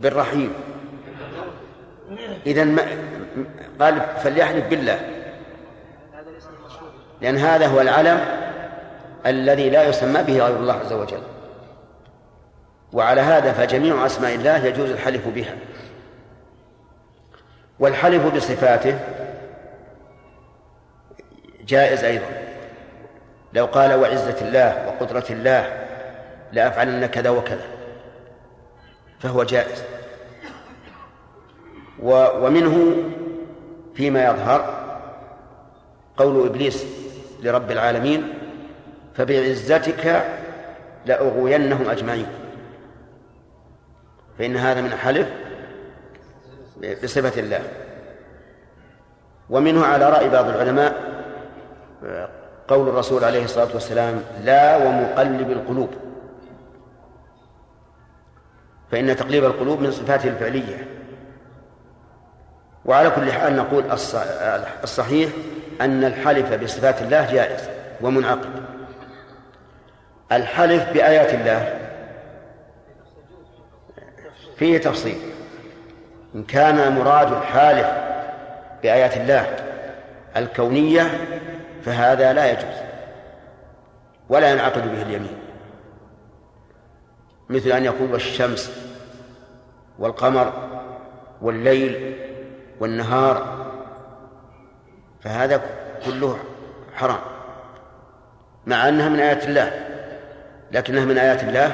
[0.00, 0.54] بالرحيم.
[2.46, 2.82] إذا ما
[3.80, 5.00] قال فليحلف بالله.
[7.20, 8.20] لأن هذا هو العلم
[9.26, 11.22] الذي لا يسمى به غير الله عز وجل.
[12.92, 15.54] وعلى هذا فجميع أسماء الله يجوز الحلف بها.
[17.78, 18.98] والحلف بصفاته
[21.66, 22.26] جائز أيضا.
[23.52, 25.86] لو قال وعزة الله وقدرة الله
[26.52, 27.66] لأفعلن كذا وكذا
[29.20, 29.82] فهو جائز.
[32.02, 32.96] ومنه
[33.94, 34.86] فيما يظهر
[36.16, 36.86] قول إبليس
[37.42, 38.34] لرب العالمين
[39.14, 40.24] فبعزتك
[41.06, 42.26] لأغوينهم أجمعين.
[44.38, 45.28] فإن هذا من حلف
[47.02, 47.60] بصفة الله.
[49.50, 51.16] ومنه على رأي بعض العلماء
[52.68, 55.90] قول الرسول عليه الصلاة والسلام لا ومقلب القلوب.
[58.90, 60.88] فإن تقليب القلوب من صفاته الفعلية.
[62.86, 63.84] وعلى كل حال نقول
[64.84, 65.30] الصحيح
[65.80, 67.68] أن الحلف بصفات الله جائز
[68.00, 68.50] ومنعقد.
[70.32, 71.78] الحلف بآيات الله
[74.56, 75.16] فيه تفصيل.
[76.34, 77.86] إن كان مراد الحالف
[78.82, 79.56] بآيات الله
[80.36, 81.02] الكونية
[81.84, 82.76] فهذا لا يجوز
[84.28, 85.38] ولا ينعقد به اليمين.
[87.48, 88.72] مثل أن يقول والشمس
[89.98, 90.52] والقمر
[91.42, 92.16] والليل
[92.80, 93.66] والنهار
[95.20, 95.62] فهذا
[96.04, 96.38] كله
[96.94, 97.18] حرام
[98.66, 99.86] مع أنها من آيات الله
[100.72, 101.72] لكنها من آيات الله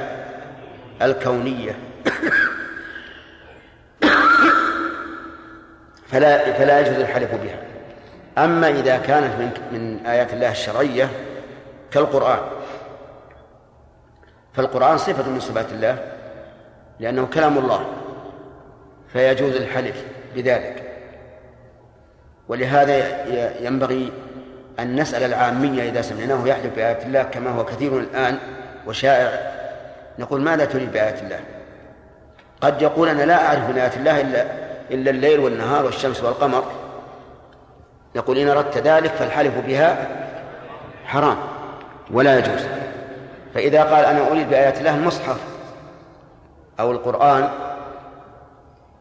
[1.02, 1.78] الكونية.
[6.06, 7.58] فلا فلا يجوز الحلف بها.
[8.38, 11.08] أما إذا كانت من من آيات الله الشرعية
[11.90, 12.40] كالقرآن
[14.54, 16.12] فالقرآن صفة من صفات الله
[17.00, 17.86] لأنه كلام الله
[19.12, 20.91] فيجوز الحلف بذلك.
[22.52, 22.96] ولهذا
[23.60, 24.12] ينبغي
[24.80, 28.38] أن نسأل العامية إذا سمعناه يحلف بآيات الله كما هو كثير الآن
[28.86, 29.52] وشائع.
[30.18, 31.40] نقول ماذا تريد بآيات الله؟
[32.60, 34.46] قد يقول أنا لا أعرف من آيات الله إلا
[34.90, 36.64] إلا الليل والنهار والشمس والقمر.
[38.14, 40.08] يقول إن أردت ذلك فالحلف بها
[41.04, 41.36] حرام
[42.10, 42.66] ولا يجوز.
[43.54, 45.40] فإذا قال أنا أريد بآيات الله المصحف
[46.80, 47.48] أو القرآن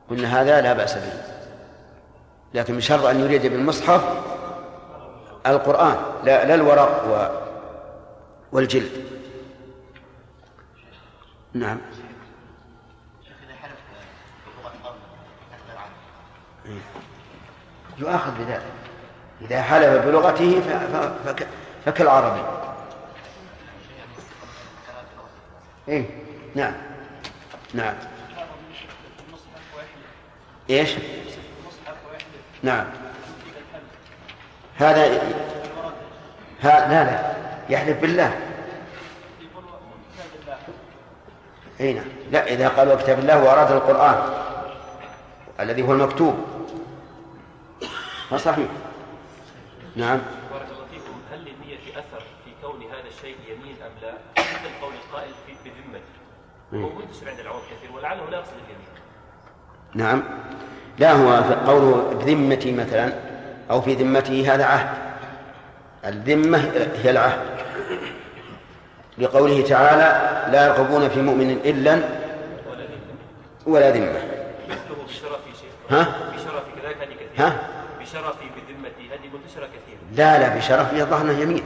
[0.09, 1.30] قلنا هذا لا بأس به.
[2.53, 4.03] لكن بشرط أن يريد بالمصحف
[5.47, 7.41] القرآن لا, لا الورق و
[8.51, 9.05] والجلد.
[11.53, 11.77] نعم.
[17.97, 18.61] يؤاخذ بذلك.
[19.41, 20.61] إذا حلف بلغته
[21.85, 22.41] فكالعربي.
[25.87, 26.05] إيه.
[26.55, 26.73] نعم.
[27.73, 27.93] نعم.
[30.69, 30.95] إيش؟
[32.63, 32.85] نعم.
[34.75, 35.21] هذا
[36.61, 37.35] ها لا لا.
[37.69, 38.39] يحلف بالله.
[41.79, 42.05] أي نعم.
[42.31, 44.33] لا إذا قال كتاب الله وأراد القرآن
[45.59, 46.35] الذي هو المكتوب.
[48.29, 48.67] فصحيح
[49.95, 50.19] نعم.
[50.51, 51.21] بارك الله فيكم.
[51.31, 56.21] هل للنية أثر في كون هذا الشيء يمين أم لا؟ مثل قول القائل في بذمته
[56.73, 58.87] هو منتشر عند العوام كثير ولعله لا يقصد اليمين.
[59.93, 60.23] نعم.
[60.99, 63.13] لا هو قوله بذمتي مثلا
[63.71, 64.87] أو في ذمته هذا عهد.
[66.05, 66.57] الذمة
[67.03, 67.39] هي العهد.
[69.17, 71.99] لقوله تعالى لا يرغبون في مؤمن إلا
[73.65, 74.21] ولا ذمة.
[75.07, 75.51] بشرفي
[75.89, 76.01] ها؟
[76.35, 77.53] بشرفي كذلك هذه كثير ها؟
[78.01, 81.63] بشرفي بذمتي هذه منتشرة كثير لا لا بشرف الظاهر إنه يمين.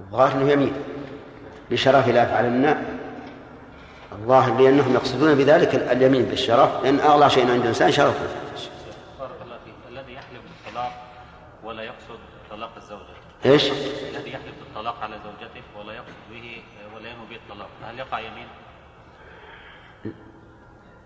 [0.00, 0.72] الظاهر إنه يمين.
[1.70, 2.84] بشرف لا يفعلن
[4.18, 8.26] الظاهر لأنهم يقصدون بذلك اليمين بالشرف لأن أغلى شيء عند الإنسان شرفه.
[9.18, 9.74] بارك الله فيك.
[9.90, 10.92] الذي يحلف بالطلاق
[11.64, 12.18] ولا يقصد
[12.50, 13.16] طلاق الزوجة.
[13.46, 13.70] إيش؟
[14.10, 16.62] الذي يحلف بالطلاق على زوجته ولا يقصد به
[16.96, 17.68] ولا ينوي به الطلاق.
[17.88, 18.46] هل يقع يمين؟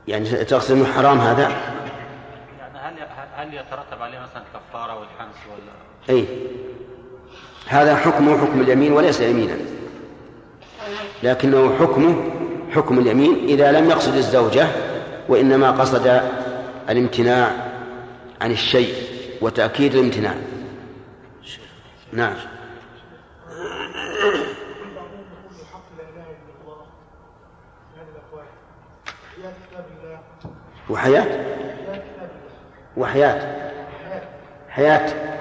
[0.09, 1.43] يعني تقصد إنه حرام هذا؟
[2.61, 2.95] يعني هل
[3.37, 6.27] هل يترتب عليه مثلا كفارة والحنس ولا؟ اي
[7.67, 9.57] هذا حكمه حكم اليمين وليس يمينا.
[11.23, 12.31] لكنه حكمه
[12.71, 14.67] حكم اليمين إذا لم يقصد الزوجة
[15.29, 16.23] وإنما قصد
[16.89, 17.51] الامتناع
[18.41, 18.95] عن الشيء
[19.41, 20.35] وتأكيد الامتناع.
[22.13, 22.35] نعم.
[30.91, 31.27] وحياة؟
[32.97, 33.61] وحياة.
[34.69, 35.41] حياة.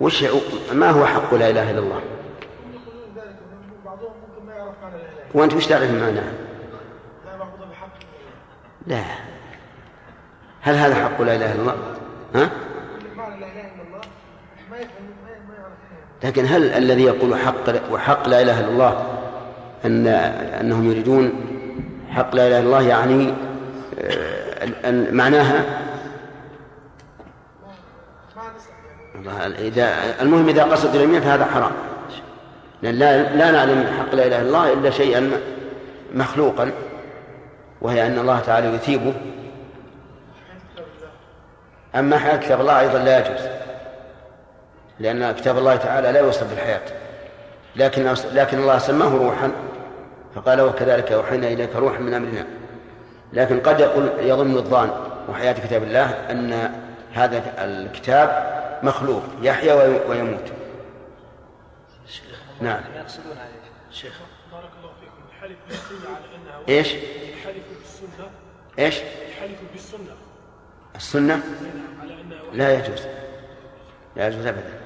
[0.00, 0.24] وش
[0.72, 2.00] ما هو حق لا إله إلا الله؟
[5.34, 6.32] وأنت وش تعرف معناه؟
[8.86, 9.02] لا
[10.60, 11.76] هل هذا حق لا إله إلا الله؟
[12.34, 12.50] ها؟
[16.24, 19.06] لكن هل الذي يقول حق وحق لا إله إلا الله
[19.84, 20.06] ان
[20.60, 21.32] أنهم يريدون
[22.10, 23.34] حق لا إله إلا الله يعني
[24.00, 25.64] آه، معناها
[28.36, 28.76] ما نسأل
[29.58, 31.72] إذا المهم إذا قصد اليمين فهذا حرام.
[32.82, 35.30] لأن لا لا نعلم من حق لا إله إلا الله إلا شيئا
[36.14, 36.70] مخلوقا
[37.80, 39.14] وهي أن الله تعالى يثيبه.
[41.94, 43.46] أما حياة كتاب الله أيضا لا يجوز
[45.00, 46.82] لأن كتاب الله تعالى لا يوصف بالحياة.
[47.76, 49.50] لكن لكن الله سماه روحا
[50.34, 52.46] فقال وكذلك أوحينا إليك روحا من أمرنا.
[53.32, 54.90] لكن قد يقول يظن الظان
[55.28, 56.72] وحياة كتاب الله أن
[57.14, 60.52] هذا الكتاب مخلوق يحيا وي- ويموت
[62.60, 62.80] نعم.
[62.96, 63.50] يقصدون عليه
[63.90, 64.20] شيخ.
[64.52, 65.22] بارك الله فيكم.
[65.28, 68.30] الحلف بالسنة على أنها إيش؟ الحلف بالسنة.
[68.78, 68.94] إيش؟
[69.28, 69.60] الحلف
[72.00, 73.06] على أنها لا يجوز.
[74.16, 74.80] لا يجوز أبدا.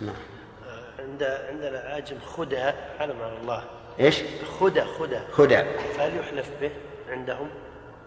[0.00, 0.14] نعم.
[0.98, 3.64] عند عندنا عاجم خدع علم على الله.
[4.00, 4.20] إيش؟
[4.60, 5.20] خدع خدع.
[5.32, 5.64] خدع.
[5.96, 6.70] فهل يحلف به
[7.08, 7.48] عندهم؟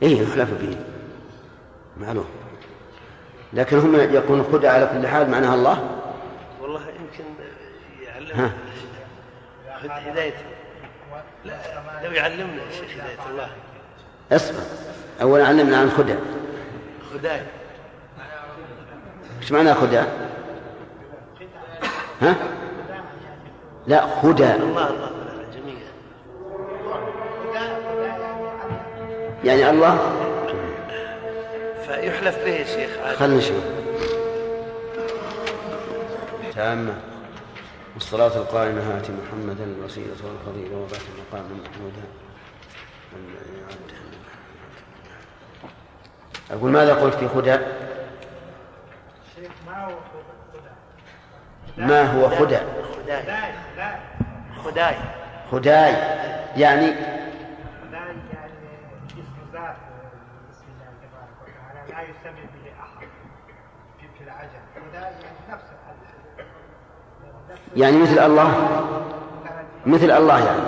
[0.01, 0.77] إيه يحلف به.
[1.97, 2.29] معلوم.
[3.53, 5.89] لكن هم يقولون خدع على كل حال معناها الله.
[6.61, 7.23] والله يمكن
[8.07, 8.51] يعلم ها.
[9.83, 10.33] هد- هداية.
[11.45, 11.53] لا
[12.03, 13.47] لو يعلمنا يا شيخ هداية الله.
[14.31, 14.59] اصبر.
[15.21, 16.15] اولا علمنا عن خدع.
[17.13, 17.41] خداي
[19.41, 20.03] إيش معنى خدع؟
[22.21, 22.35] ها؟
[23.87, 24.53] لا خدع.
[24.55, 25.09] الله الله
[25.55, 25.75] جميع
[29.43, 30.24] يعني الله؟
[31.95, 32.89] فيحلف به شيخ.
[33.19, 33.63] خلنا نشوف
[36.55, 36.93] تامة.
[37.93, 42.03] والصلاة القائمة هات محمدا الوسيلة والفضيلة وبعث المقام محمودا.
[46.51, 47.57] أقول ماذا قلت في خدع؟
[51.77, 52.61] ما هو خدع؟
[53.03, 53.53] خداي.
[54.63, 54.95] خداي.
[55.51, 55.93] خداي.
[56.57, 58.21] يعني لا يعني
[59.07, 59.75] اسم ذات
[60.49, 63.07] بسم الله تبارك وتعالى لا يسمي به أحد
[64.17, 65.63] في العجم وده يعني نفس
[67.75, 68.49] يعني مثل الله؟
[69.85, 70.61] مثل الله يعني.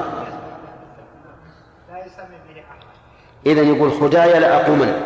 [1.89, 2.85] لا يسمي به أحد.
[3.45, 5.01] إذا يقول خداي لأقومن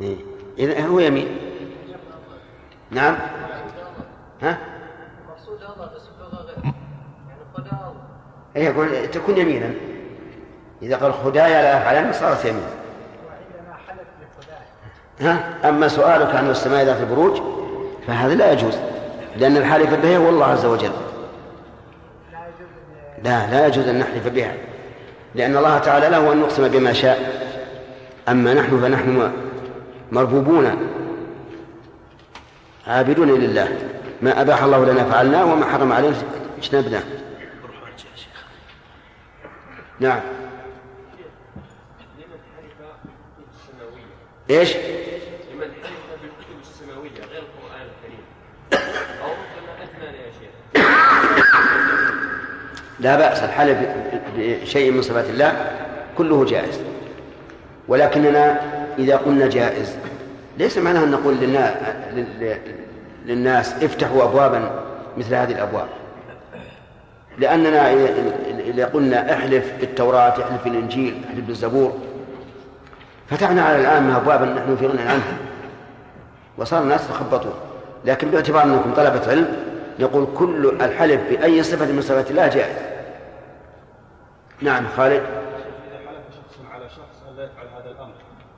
[0.00, 0.16] إيه.
[0.58, 1.38] إذا هو يمين.
[2.90, 3.16] نعم.
[4.42, 4.58] ها؟
[5.28, 6.02] مقصود الله بس
[8.56, 9.74] يعني الله يقول تكون يمينا.
[10.82, 12.62] إذا قال خداي لا أفعلن صارت يمين.
[12.62, 12.85] وعندنا حلف بخداع
[15.20, 17.40] ها؟ أما سؤالك عن السماء ذات البروج
[18.06, 18.74] فهذا لا يجوز
[19.36, 20.90] لأن الحالف به هو الله عز وجل.
[23.24, 24.52] لا لا يجوز أن نحلف بها
[25.34, 27.46] لأن الله تعالى له أن نقسم بما شاء.
[28.28, 29.32] أما نحن فنحن
[30.12, 30.76] مربوبون
[32.86, 33.68] عابدون لله.
[34.22, 36.16] ما أباح الله لنا فعلناه وما حرم علينا
[36.58, 37.02] اجتنبناه
[40.00, 40.20] نعم.
[44.50, 48.24] إيش؟ لمن حلف بالكتب السماوية غير القرآن الكريم
[49.22, 50.52] أو ربما أدنى يا شيخ
[53.00, 53.78] لا بأس الحلف
[54.36, 55.52] بشيء من صفات الله
[56.18, 56.80] كله جائز.
[57.88, 58.60] ولكننا
[58.98, 59.96] إذا قلنا جائز
[60.58, 61.74] ليس معناه أن نقول للنا-
[62.14, 62.58] لل-
[63.26, 64.70] للناس افتحوا أبوابا
[65.18, 65.86] مثل هذه الأبواب.
[67.38, 71.92] لأننا إذا- قلنا احلف بالتوراة احلف بالإنجيل احلف بالزبور
[73.30, 75.36] فتحنا على العامة أبوابا نحن في غنى عنها
[76.58, 77.54] وصار الناس يتخبطون.
[78.04, 79.46] لكن باعتبار أنكم طلبة علم
[79.98, 82.76] نقول كل الحلف بأي صفة من صفات الله جائز.
[84.60, 85.22] نعم خالد.
[85.22, 88.14] إذا حلف شخص على شخص أن لا يفعل هذا الأمر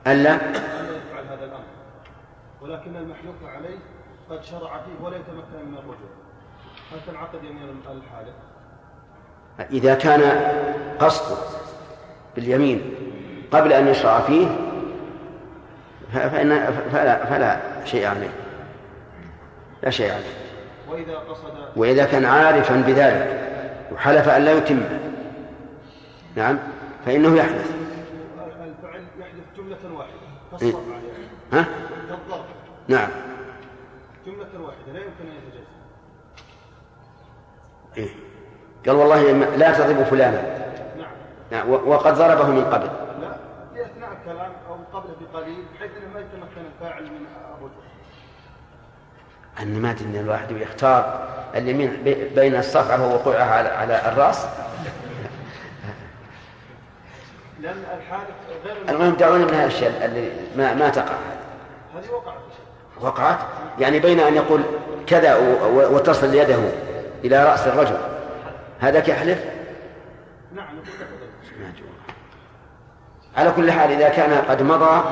[0.06, 1.64] ألا؟ يفعل هذا الأمر
[2.62, 3.78] ولكن المحلوف عليه
[4.30, 6.10] قد شرع فيه ولا يتمكن من الرجوع.
[6.92, 8.34] هل تنعقد يمين الحالف؟
[9.72, 10.22] إذا كان
[10.98, 11.36] قصده
[12.36, 12.94] باليمين
[13.52, 14.46] قبل أن يشرع فيه
[16.12, 18.30] فإن فلا, فلا شيء عليه.
[19.82, 20.47] لا شيء عليه.
[20.90, 23.48] وإذا قصد وإذا كان عارفا بذلك
[23.92, 24.80] وحلف أن لا يتم.
[26.36, 26.58] نعم.
[27.06, 27.70] فإنه يحدث
[28.60, 30.12] الفعل يحدث جملة واحدة.
[30.62, 30.74] إيه.
[30.74, 31.62] عليه.
[31.62, 31.66] ها؟
[32.08, 32.44] كالضرب
[32.88, 33.08] نعم.
[34.26, 34.92] جملة واحدة.
[34.92, 35.64] لا يمكن أن يتجزأ.
[37.96, 38.10] إيه.
[38.86, 40.42] قال والله لا تضرب فلانا.
[40.98, 41.10] نعم.
[41.50, 41.70] نعم.
[41.70, 42.86] وقد ضربه من قبل.
[43.20, 43.36] لا.
[44.28, 47.87] الكلام أو قبله بقليل بحيث أنه ما يتمكن الفاعل من الرجوع
[49.62, 54.46] أن ما أن الواحد يختار اليمين بي- بين الصفعة ووقوعها على, على الرأس.
[57.60, 58.30] لأن الحالف
[58.64, 61.14] غير المهم دعونا من هالأشياء اللي ما, ما تقع.
[61.94, 62.34] هذه وقعت.
[63.00, 63.38] وقعت؟
[63.78, 64.62] يعني بين أن يقول
[65.06, 65.36] كذا
[65.72, 66.58] وتصل يده
[67.24, 67.98] إلى رأس الرجل.
[68.80, 69.38] هذاك يحلف؟
[70.54, 70.66] نعم.
[73.36, 75.04] على كل حال إذا كان قد مضى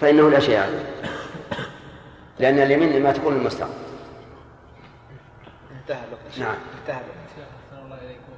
[0.00, 0.84] فإنه لا شيء عليه.
[2.42, 3.72] لأن اليمين لما تكون المستقبل.
[5.80, 6.38] انتهى الوقت.
[6.38, 6.56] نعم.
[6.80, 7.32] انتهى الوقت.
[7.38, 8.32] أحسن الله إليكم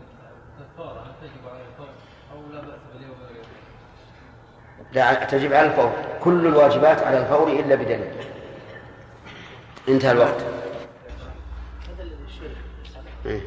[0.78, 1.88] هل تجب على الفور
[2.32, 3.16] أو لا بأس باليوم
[4.92, 5.92] لا تجب على الفور.
[6.20, 8.12] كل الواجبات على الفور إلا بدليل.
[9.88, 10.44] انتهى الوقت.
[13.26, 13.40] إيه.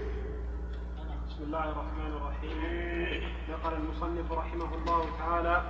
[1.30, 3.24] بسم الله الرحمن الرحيم.
[3.50, 5.64] نقل المصنف رحمه الله تعالى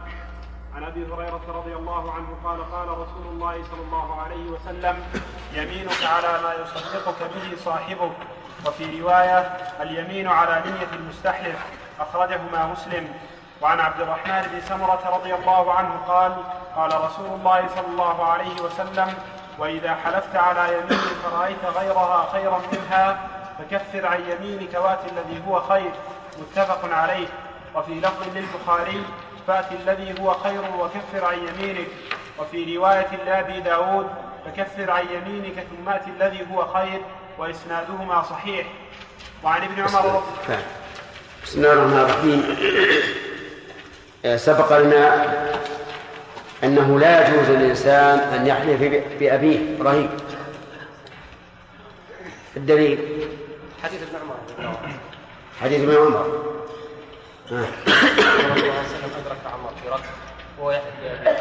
[0.78, 5.04] عن أبي هريرة رضي الله عنه قال قال رسول الله صلى الله عليه وسلم
[5.54, 8.12] يمينك على ما يصدقك به صاحبك.
[8.66, 9.40] وفي رواية
[9.82, 11.66] اليمين على نية المستحلف.
[12.00, 13.14] أخرجهما مسلم.
[13.62, 16.36] وعن عبد الرحمن بن سمرة رضي الله عنه قال
[16.76, 19.14] قال رسول الله صلى الله عليه وسلم
[19.60, 25.92] وإذا حلفت على يمين فرأيت غيرها خيرا منها فكفر عن يمينك وأت الذي هو خير.
[26.40, 27.28] متفق عليه.
[27.76, 29.04] وفي لفظ للبخاري
[29.48, 31.88] فات الذي هو خير وكفر عن يمينك.
[32.40, 34.08] وفي رواية لأبي داود
[34.46, 37.02] فكفر عن يمينك ثم ات الذي هو خير
[37.38, 38.68] وإسنادهما صحيح.
[39.44, 40.24] وعن ابن عمر.
[41.44, 42.58] بسم الله الرحمن الرحيم.
[44.26, 45.34] آه، سبق لنا
[46.64, 50.10] أنه لا يجوز للإنسان أن يحلف بأبيه إبراهيم
[52.58, 53.28] الدليل؟
[53.84, 54.78] حديث ابن عمر.
[55.62, 56.44] حديث ابن عمر
[57.52, 57.54] آه.
[57.54, 60.16] الرسول صلى الله عليه وسلم ادرك عمر في ركب
[60.60, 61.38] وهو يحلف بابيه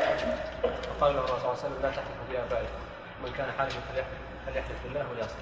[1.01, 2.07] فقال له الرسول صلى الله عليه وسلم لا تحلف
[2.51, 2.69] بابائك
[3.25, 5.37] من كان حالفا فليحلف فليحلف بالله وليصدق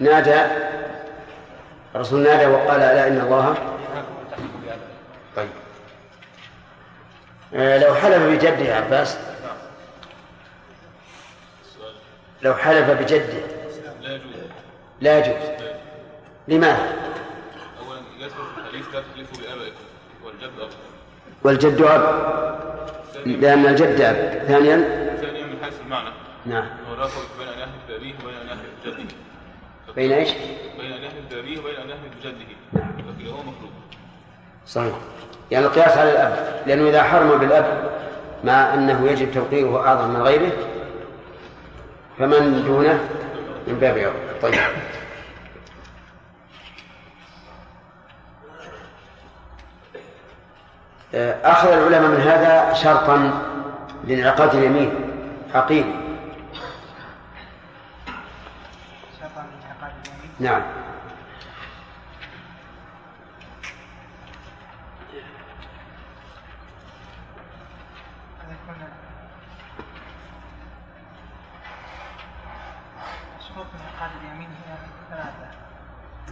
[0.00, 0.40] نادى.
[1.94, 4.82] الرسول نادى وقال ألا إن الله ينهاكم ان تحلفوا بابائكم
[5.36, 5.48] طيب.
[7.54, 9.18] آه، لو حلف بجده يا عباس
[12.42, 13.40] لو حلف بجده
[14.00, 14.34] لا يجوز.
[15.00, 15.48] لا يجوز.
[16.48, 16.92] لماذا؟
[17.86, 19.84] اولا يذكر في الحديث لا تحلفوا بآبائكم
[20.24, 20.68] والجد اب
[21.46, 22.02] والجد أب
[23.26, 24.76] لأن الجد أب ثانيا.
[25.20, 26.08] ثانيا من حيث المعنى.
[26.46, 26.66] نعم.
[26.96, 29.14] فرق بين ان يحلف بابيه وبين ان يحلف بجده
[29.96, 30.30] بين إيش؟
[30.78, 32.12] بين ان يحلف بابيه وبين ان يحلف
[33.18, 33.70] بجده هو مخلوق.
[34.66, 34.94] صحيح.
[35.50, 36.62] يعني القياس على الأب.
[36.66, 37.90] لأنه إذا حرم بالأب
[38.44, 40.52] مع أنه يجب توقيره أعظم من غيره
[42.18, 43.08] فمن دونه؟
[43.66, 44.54] من باب أولى طيب.
[51.44, 53.30] أخذ العلماء من هذا شرطا
[54.04, 54.90] لانعقاد اليمين.
[55.54, 55.86] عقيد
[59.20, 60.62] شرطا لانعقاد اليمين نعم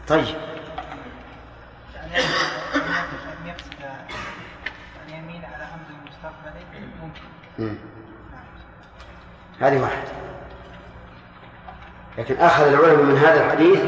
[0.09, 0.25] طيب
[1.97, 2.85] أن يقصد
[3.41, 3.75] أن يقصد
[5.09, 6.65] اليمين على أمر مستقبلي
[7.03, 7.44] ممكن مم.
[9.61, 10.09] هذه واحدة.
[12.19, 13.81] لكن أخذ العلماء من هذا الحديث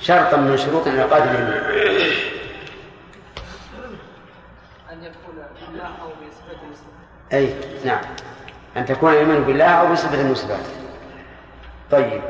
[0.00, 1.62] شرطا من شروط انعقاد اليمين.
[4.92, 5.34] أن يكون
[5.66, 6.58] بالله أو بصفة
[7.32, 8.00] أي نعم.
[8.76, 10.66] أن تكون الإيمان بالله أو بصفة المثبات
[11.90, 12.22] طيب.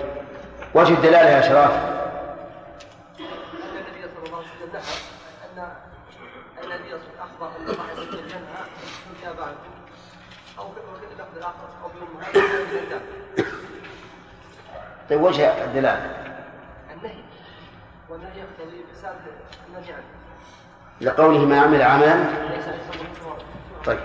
[0.74, 3.24] وجه الدلالة يا شراف أن
[3.76, 4.82] النبي صلى الله عليه وسلم نهى
[5.44, 5.58] أن
[6.58, 8.62] أن النبي صلى الله عليه وسلم أخبر أن الله عز وجل ينهى
[9.06, 9.74] من آبائكم
[10.58, 13.00] أو في وفي اللفظ الآخر أو بأمهاتكم من الدم
[15.10, 16.10] طيب وجه الدلالة
[16.96, 17.14] النهي.
[18.08, 19.14] والنهي يقتضي فساد
[19.68, 20.02] النهي عنه
[21.00, 22.24] لقوله ما عمل عملا.
[23.86, 23.98] طيب.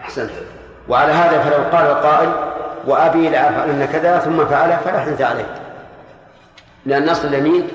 [0.00, 0.30] أحسنت.
[0.88, 2.32] وعلى هذا فلو قال القائل
[2.86, 5.54] وأبي لأفعلن كذا ثم فعل فلا حنث عليه.
[6.86, 7.68] لأن نص اليمين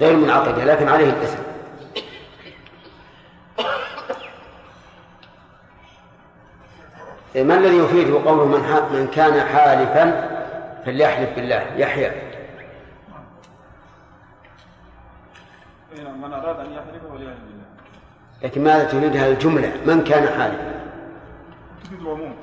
[0.00, 1.38] غير منعقدة لكن عليه الإثم.
[7.36, 8.60] ما الذي يفيده قوله من,
[8.92, 10.35] من كان حالفا؟
[10.86, 11.74] فليحلف بالله.
[11.76, 12.12] يحيى.
[15.96, 17.66] من أراد أن يحلف وليحلف بالله.
[18.42, 20.92] لكن ماذا تريدها الجملة؟ من كان حالفا؟
[21.84, 22.36] تفيد العموم.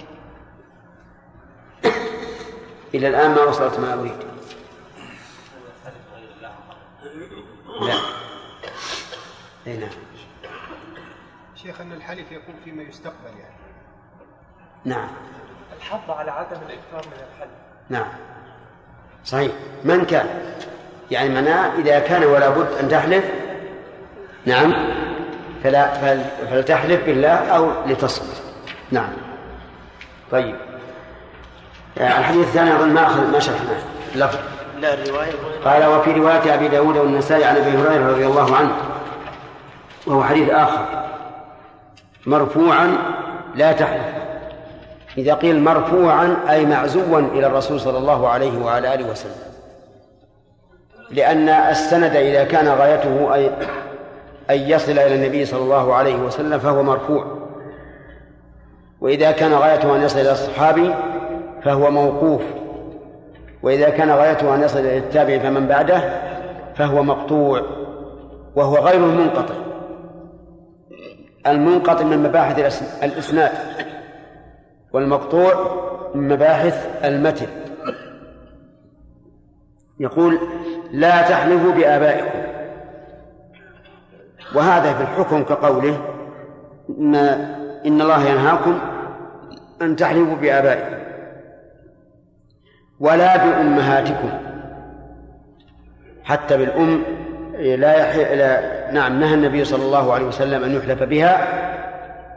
[2.93, 4.17] إلى الآن ما وصلت ما أريد.
[7.81, 7.95] لا.
[9.67, 9.89] أي نعم.
[11.55, 13.55] شيخ أن الحلف يكون فيما يستقبل يعني.
[14.85, 15.09] نعم.
[15.77, 17.62] الحض على عدم الإكثار من الحلف.
[17.89, 18.05] نعم.
[19.25, 19.51] صحيح.
[19.83, 20.25] من كان؟
[21.11, 23.23] يعني معناه إذا كان ولا بد أن تحلف؟
[24.45, 24.73] نعم.
[25.63, 28.41] فلا فل فلتحلف بالله أو لتصمت.
[28.91, 29.09] نعم.
[30.31, 30.55] طيب.
[31.97, 33.81] آه، الحديث الثاني أظن ما أخذ ما شرحناه
[34.15, 34.39] لفظ.
[34.79, 35.31] لا الرواية
[35.65, 38.75] قال وفي رواية أبي داود والنسائي عن أبي هريرة رضي الله عنه.
[40.07, 40.85] وهو حديث آخر.
[42.25, 42.97] مرفوعا
[43.55, 44.22] لا تحلف.
[45.17, 49.53] إذا قيل مرفوعا أي معزوا إلى الرسول صلى الله عليه وعلى آله وسلم.
[51.11, 53.49] لأن السند إذا كان غايته أي
[54.49, 57.25] أن يصل إلى النبي صلى الله عليه وسلم فهو مرفوع.
[59.01, 60.93] وإذا كان غايته أن يصل إلى الصحابي
[61.63, 62.41] فهو موقوف.
[63.63, 66.01] وإذا كان غايته أن يصل إلى التابع فمن بعده
[66.75, 67.61] فهو مقطوع.
[68.55, 69.55] وهو غير المنقطع.
[71.47, 73.51] المنقطع من مباحث الإسناد.
[74.93, 75.53] والمقطوع
[76.15, 77.47] من مباحث المتن.
[79.99, 80.39] يقول
[80.91, 82.39] لا تحلفوا بآبائكم.
[84.55, 86.01] وهذا في الحكم كقوله
[86.89, 87.15] إن,
[87.85, 88.79] إن الله ينهاكم
[89.81, 90.95] أن تحلفوا بآبائكم
[92.99, 94.29] ولا بأمهاتكم.
[96.23, 97.03] حتى بالأم
[97.53, 98.15] لا, يح...
[98.15, 101.47] لا نعم نهى النبي صلى الله عليه وسلم أن يحلف بها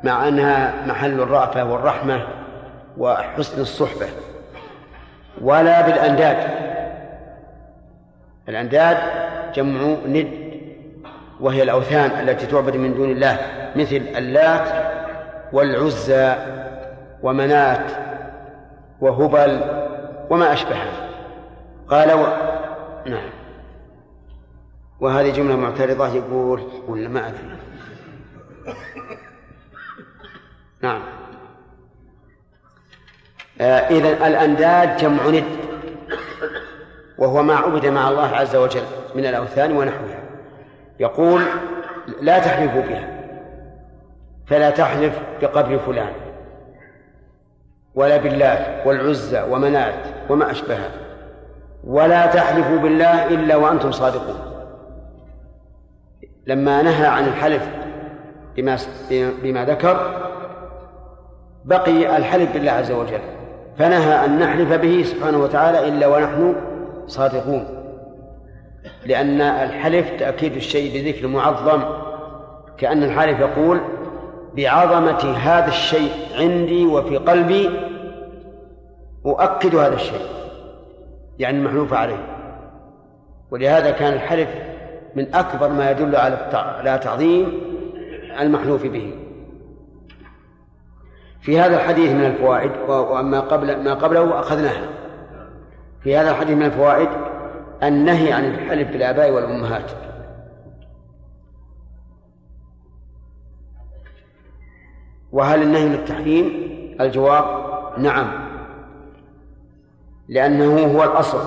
[0.04, 2.26] مع أنها محل الرأفة والرحمة
[2.96, 4.06] وحسن الصحبة
[5.40, 6.66] ولا بالأنداد.
[8.48, 8.96] الأنداد
[9.54, 10.46] جمع ند
[11.40, 13.38] وهي الأوثان التي تعبد من دون الله
[13.76, 14.68] مثل اللات
[15.52, 16.34] والعزى
[17.22, 17.90] ومنات
[19.00, 19.60] وهبل
[20.30, 21.08] وما أشبهها
[21.88, 22.26] قال و...
[23.06, 23.30] نعم.
[25.00, 27.58] وهذه جملة معترضة يقول ولا ما أدري.
[30.82, 31.02] نعم.
[33.60, 35.44] إذا الأنداد جمع ند
[37.18, 38.82] وهو ما عبد مع الله عز وجل
[39.14, 40.18] من الأوثان ونحوها.
[41.00, 41.42] يقول
[42.20, 43.08] لا تحلفوا بها
[44.46, 46.12] فلا تحلف بقبر فلان
[47.94, 49.94] ولا بالله والعزى ومنات
[50.30, 50.90] وما أشبهها
[51.84, 54.40] ولا تحلفوا بالله إلا وأنتم صادقون.
[56.46, 57.68] لما نهى عن الحلف
[58.56, 58.76] بما
[59.42, 60.20] بما ذكر
[61.64, 63.20] بقي الحلف بالله عز وجل.
[63.78, 66.54] فنهى أن نحلف به سبحانه وتعالى إلا ونحن
[67.06, 67.66] صادقون.
[69.06, 71.82] لأن الحلف تأكيد الشيء بذكر معظم
[72.78, 73.80] كأن الحالف يقول
[74.56, 77.70] بعظمة هذا الشيء عندي وفي قلبي
[79.26, 80.26] أؤكد هذا الشيء
[81.38, 82.26] يعني المحلوف عليه.
[83.50, 84.48] ولهذا كان الحلف
[85.14, 87.60] من أكبر ما يدل على تعظيم
[88.40, 89.12] المحلوف به.
[91.46, 94.88] في هذا الحديث من الفوائد وما قبل ما قبله أخذناها.
[96.02, 97.08] في هذا الحديث من الفوائد
[97.82, 99.90] النهي عن الحلف بالآباء والأمهات.
[105.32, 106.50] وهل النهي للتحريم؟
[107.00, 107.44] الجواب
[107.98, 108.48] نعم.
[110.28, 111.40] لأنه هو الأصل.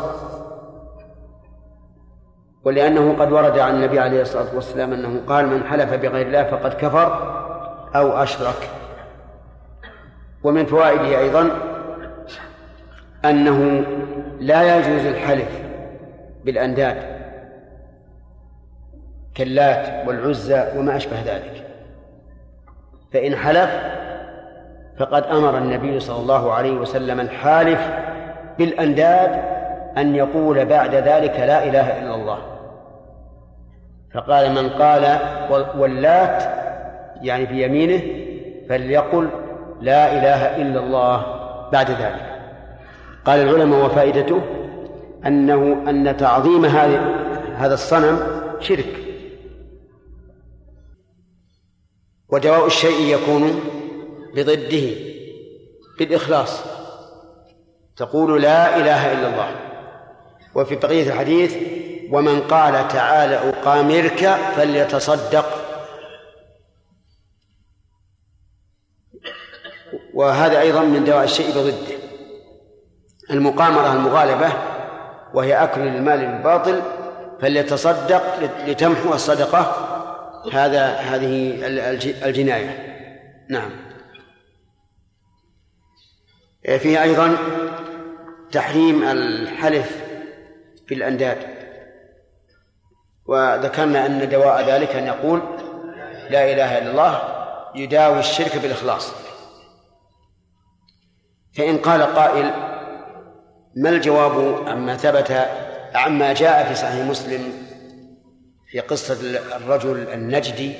[2.63, 6.73] ولأنه قد ورد عن النبي عليه الصلاة والسلام أنه قال من حلف بغير الله فقد
[6.73, 7.07] كفر
[7.95, 8.78] أو أشرك.
[10.43, 11.49] ومن فوائده أيضا
[13.25, 13.83] أنه
[14.39, 15.61] لا يجوز الحلف
[16.45, 16.97] بالأنداد
[19.35, 21.65] كاللات والعزى وما أشبه ذلك.
[23.13, 23.69] فإن حلف
[24.99, 27.89] فقد أمر النبي صلى الله عليه وسلم الحالف
[28.57, 29.43] بالأنداد
[29.97, 32.39] أن يقول بعد ذلك لا إله إلا الله.
[34.13, 35.19] فقال من قال
[35.77, 36.43] واللات
[37.21, 38.01] يعني في يمينه
[38.69, 39.29] فليقل
[39.81, 41.25] لا إله إلا الله
[41.71, 42.39] بعد ذلك.
[43.25, 44.41] قال العلماء وفائدته
[45.25, 47.15] أنه أن تعظيم هذه
[47.55, 48.19] هذا الصنم
[48.59, 48.95] شرك.
[52.29, 53.59] ودواء الشيء يكون
[54.35, 54.95] بضده
[55.99, 56.63] بالإخلاص.
[57.97, 59.55] تقول لا إله إلا الله.
[60.55, 61.55] وفي بقية الحديث
[62.11, 65.58] ومن قال تعالى أقامرك فليتصدق.
[70.19, 71.97] وهذا أيضا من دواء الشيء بضده.
[73.31, 74.53] المقامرة المغالبة
[75.33, 76.81] وهي أكل المال بالباطل
[77.41, 78.23] فليتصدق
[78.67, 79.85] لتمحو الصدقة.
[80.53, 81.65] هذا هذه
[82.25, 82.95] الجناية.
[83.49, 83.71] نعم.
[86.63, 87.37] فيه أيضا
[88.51, 90.03] تحريم الحلف
[90.87, 91.37] في الأنداد.
[93.25, 95.41] وذكرنا أن دواء ذلك أن يقول
[96.29, 97.21] لا إله إلا الله
[97.75, 99.28] يداوي الشرك بالإخلاص.
[101.57, 102.51] فإن قال قائل
[103.75, 105.47] ما الجواب عما ثبت
[105.95, 107.53] عما جاء في صحيح مسلم
[108.71, 109.17] في قصة
[109.55, 110.73] الرجل النجدي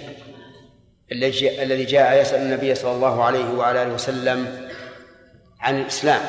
[1.11, 4.69] الذي جاء يسأل النبي صلى الله عليه وعلى آله وسلم
[5.59, 6.21] عن الإسلام.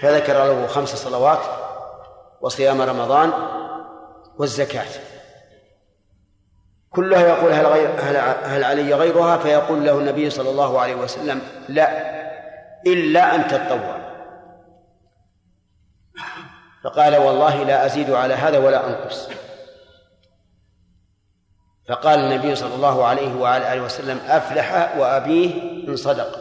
[0.00, 1.40] فذكر له خمس صلوات
[2.40, 3.32] وصيام رمضان
[4.38, 4.86] والزكاة.
[6.90, 11.40] كلها يقول هل, غير هل, هل علي غيرها؟ فيقول له النبي صلى الله عليه وسلم
[11.68, 12.19] لا.
[12.86, 14.00] إلا أن تتطوع
[16.84, 19.28] فقال والله لا أزيد على هذا ولا أنقص.
[21.88, 26.40] فقال النبي صلى الله عليه وعلى آله وسلم أفلح وأبيه إن صدق.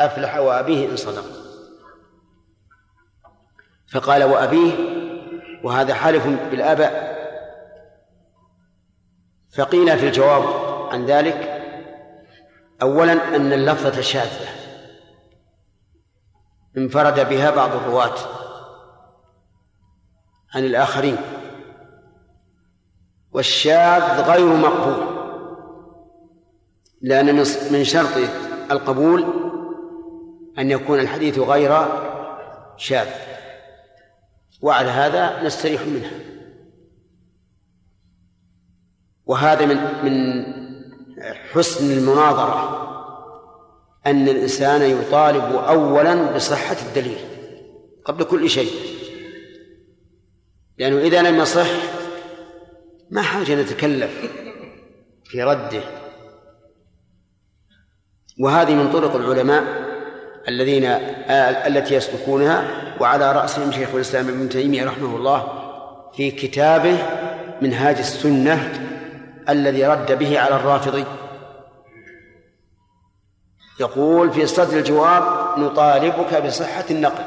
[0.00, 1.24] أفلح وأبيه إن صدق.
[3.92, 4.72] فقال وأبيه
[5.64, 7.12] وهذا حالف بالآباء
[9.56, 10.44] فقيل في الجواب
[10.92, 11.62] عن ذلك
[12.82, 14.61] أولا أن اللفظة شاذة.
[16.76, 18.14] انفرد بها بعض الرواة
[20.54, 21.16] عن الآخرين.
[23.32, 25.06] والشاذ غير مقبول
[27.02, 27.36] لأن
[27.72, 28.28] من شرط
[28.70, 29.26] القبول
[30.58, 31.86] أن يكون الحديث غير
[32.76, 33.08] شاذ.
[34.62, 36.10] وعلى هذا نستريح منها
[39.26, 40.44] وهذا من من
[41.52, 42.91] حسن المناظرة.
[44.06, 47.18] أن الإنسان يطالب أولا بصحة الدليل
[48.04, 48.70] قبل كل شيء.
[50.78, 51.68] لأنه إذا لم يصح
[53.10, 54.10] ما حاجة نتكلف
[55.24, 55.82] في رده.
[58.40, 59.64] وهذه من طرق العلماء
[60.48, 60.84] الذين
[61.66, 62.64] التي يسلكونها
[63.00, 65.62] وعلى رأسهم شيخ الإسلام ابن تيمية رحمه الله
[66.16, 66.98] في كتابه
[67.62, 68.88] منهاج السنة
[69.48, 71.04] الذي رد به على الرافضي.
[73.82, 75.22] يقول في صدر الجواب
[75.58, 77.24] نطالبك بصحة النقل.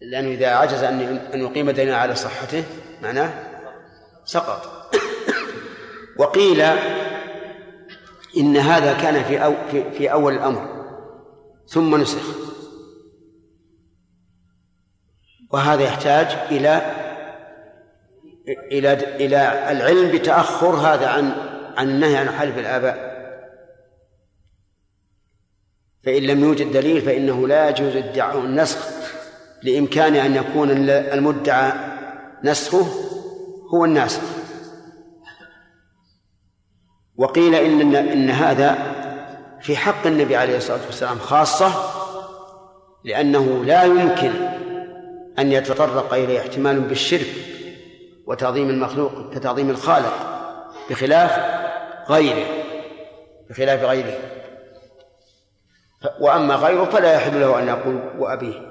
[0.00, 1.00] لأنه إذا عجز أن
[1.34, 2.64] أن يقيم دليلا على صحته
[3.02, 3.30] معناه
[4.24, 4.90] سقط.
[6.18, 6.60] وقيل
[8.36, 10.84] إن هذا كان في أو في, في أول الأمر
[11.66, 12.22] ثم نسخ.
[15.50, 16.94] وهذا يحتاج إلى
[18.48, 21.32] إلى إلى العلم بتأخر هذا عن
[21.76, 23.07] عن النهي عن حلف الآباء.
[26.08, 28.88] فإن لم يوجد دليل فإنه لا يجوز ادعاء النسخ
[29.62, 31.72] لإمكان أن يكون المدعى
[32.44, 32.86] نسخه
[33.74, 34.22] هو الناسخ.
[37.16, 38.78] وقيل إن إن هذا
[39.60, 41.72] في حق النبي عليه الصلاة والسلام خاصة
[43.04, 44.32] لأنه لا يمكن
[45.38, 47.34] أن يتطرق إليه احتمال بالشرك
[48.26, 50.14] وتعظيم المخلوق كتعظيم الخالق
[50.90, 51.40] بخلاف
[52.10, 52.46] غيره
[53.50, 54.37] بخلاف غيره.
[56.20, 58.68] وأما غيره فلا يحل له أن يقول وأبيه.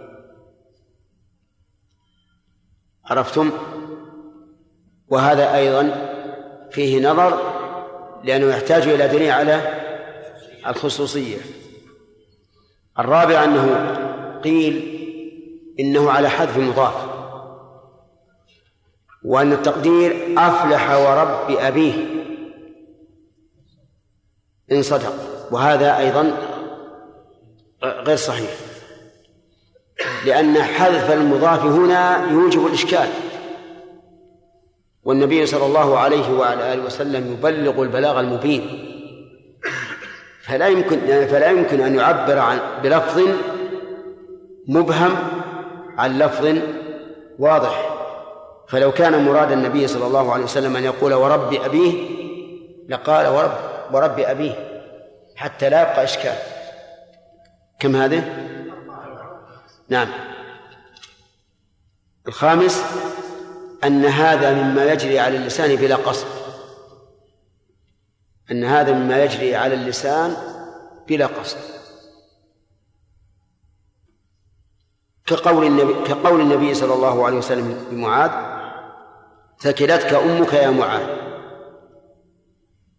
[3.06, 3.52] عرفتم؟
[5.08, 6.14] وهذا أيضا
[6.72, 7.40] فيه نظر
[8.24, 9.62] لأنه يحتاج إلى دليل على
[10.68, 11.38] الخصوصية.
[13.00, 13.96] الرابع أنه
[14.44, 14.98] قيل
[15.80, 17.08] إنه على حذف المضاف
[19.24, 22.06] وأن التقدير أفلح ورب أبيه.
[24.72, 25.14] إن صدق.
[25.52, 26.57] وهذا أيضا
[27.84, 28.50] غير صحيح.
[30.26, 33.10] لأن حذف المضاف هنا يوجب الإشكال.
[35.04, 38.84] والنبي صلى الله عليه وعلى آله وسلم يبلغ البلاغ المبين.
[40.44, 43.22] فلا يمكن فلا يمكن أن يعبر عن بلفظ
[44.68, 45.16] مبهم
[45.98, 46.58] عن لفظ
[47.40, 47.90] واضح.
[48.70, 51.94] فلو كان مراد النبي صلى الله عليه وسلم أن يقول ورب أبيه
[52.90, 53.58] لقال ورب
[53.94, 54.54] ورب أبيه
[55.36, 56.57] حتى لا يبقى إشكال.
[57.80, 58.48] كم هذه؟
[59.90, 60.08] نعم.
[62.28, 62.84] الخامس
[63.84, 66.28] أن هذا مما يجري على اللسان بلا قصد.
[68.52, 70.38] أن هذا مما يجري على اللسان
[71.08, 71.58] بلا قصد.
[75.26, 78.32] كقول النبي كقول النبي صلى الله عليه وسلم لمعاذ
[79.60, 81.08] ثكلتك أمك يا معاذ.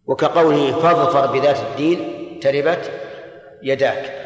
[0.05, 2.91] وكقوله فاظفر بذات الدين تربت
[3.63, 4.18] يداك.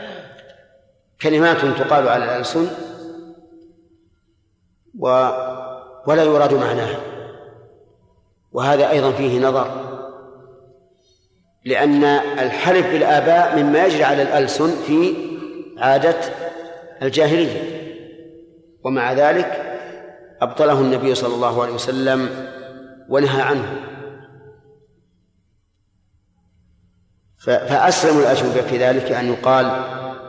[1.23, 2.67] كلمات تقال على الألسن
[4.99, 5.07] و
[6.07, 6.99] ولا يراد معناها.
[8.51, 9.67] وهذا أيضا فيه نظر
[11.65, 12.03] لأن
[12.39, 15.15] الحلف بالآباء مما يجري على الألسن في
[15.77, 16.15] عادة
[17.01, 17.83] الجاهلية.
[18.83, 19.79] ومع ذلك
[20.41, 22.29] أبطله النبي صلى الله عليه وسلم
[23.09, 23.79] ونهى عنه.
[27.37, 29.65] فأسلم الأجوبة في ذلك أن يقال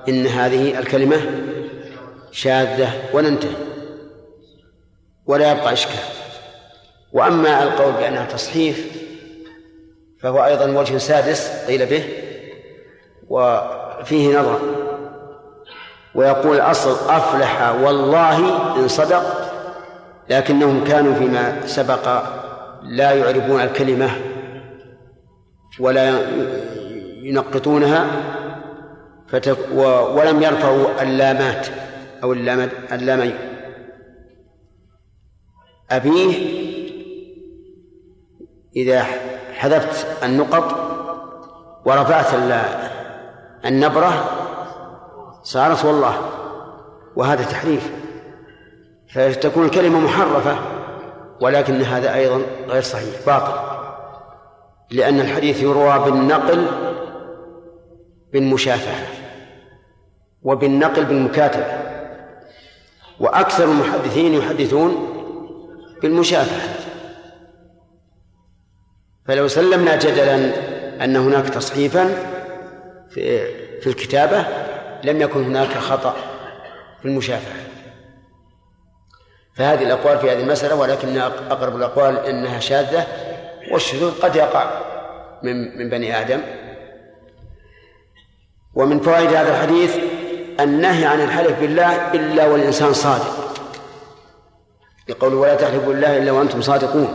[0.09, 1.17] إن هذه الكلمة
[2.31, 3.57] شاذة وننتهي.
[5.27, 6.01] ولا يبقى إشكال.
[7.13, 9.05] وأما القول بأنها تصحيف
[10.21, 12.05] فهو أيضا وجه سادس قيل به
[13.29, 14.61] وفيه نظر.
[16.15, 18.39] ويقول الأصل أفلح والله
[18.77, 19.51] إن صدق
[20.31, 22.23] لكنهم كانوا فيما سبق
[22.83, 24.11] لا يعربون الكلمة
[25.81, 26.19] ولا
[27.23, 28.07] ينقطونها.
[29.35, 29.80] فتك و
[30.16, 31.66] ولم يرفعوا اللامات
[32.22, 33.35] أو اللام اللامين.
[35.91, 36.35] أبيه
[38.76, 39.03] إذا
[39.55, 40.64] حذفت النقط
[41.87, 42.89] ورفعت ال-
[43.64, 44.24] النبرة
[45.43, 46.16] صارت والله
[47.16, 47.93] وهذا تحريف.
[49.14, 50.59] فتكون الكلمة محرفة
[51.41, 53.53] ولكن هذا أيضا غير صحيح باطل.
[54.91, 56.66] لأن الحديث يروى بالنقل
[58.32, 59.07] بالمشافهة.
[60.45, 61.79] وبالنقل بالمكاتبة.
[63.21, 65.11] وأكثر المحدثين يحدثون
[66.03, 66.75] بالمشافهة.
[69.27, 70.35] فلو سلمنا جدلا
[71.05, 72.09] أن هناك تصحيفا
[73.11, 73.47] في,
[73.81, 74.47] في الكتابة
[75.05, 76.17] لم يكن هناك خطأ
[77.03, 77.65] في المشافهة.
[79.57, 83.07] فهذه الأقوال في هذه المسألة ولكن أقرب الأقوال أنها شاذة
[83.73, 84.81] والشذوذ قد يقع
[85.43, 86.41] من من بني آدم.
[88.75, 89.97] ومن فوائد هذا الحديث
[90.61, 93.45] النهي عن الحلف بالله إلا والإنسان صادق.
[95.09, 97.09] يقول ولا تحلفوا بالله إلا وأنتم صادقون.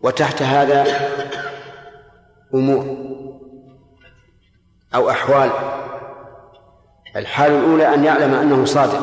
[0.00, 0.84] وتحت هذا
[2.54, 2.96] أمور
[4.94, 5.50] أو أحوال.
[7.16, 9.00] الحال الأولى أن يعلم أنه صادق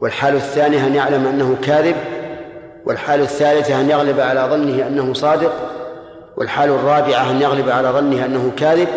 [0.00, 1.96] والحال الثانية أن يعلم أنه كاذب
[2.86, 5.52] والحال الثالثة أن يغلب على ظنه أنه صادق
[6.36, 8.88] والحال الرابعة أن يغلب على ظنه أنه كاذب.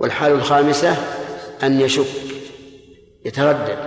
[0.00, 0.96] والحال الخامسة
[1.62, 2.06] أن يشك
[3.24, 3.78] يتردد.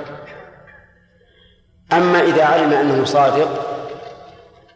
[1.94, 3.70] أما إذا علم أنه صادق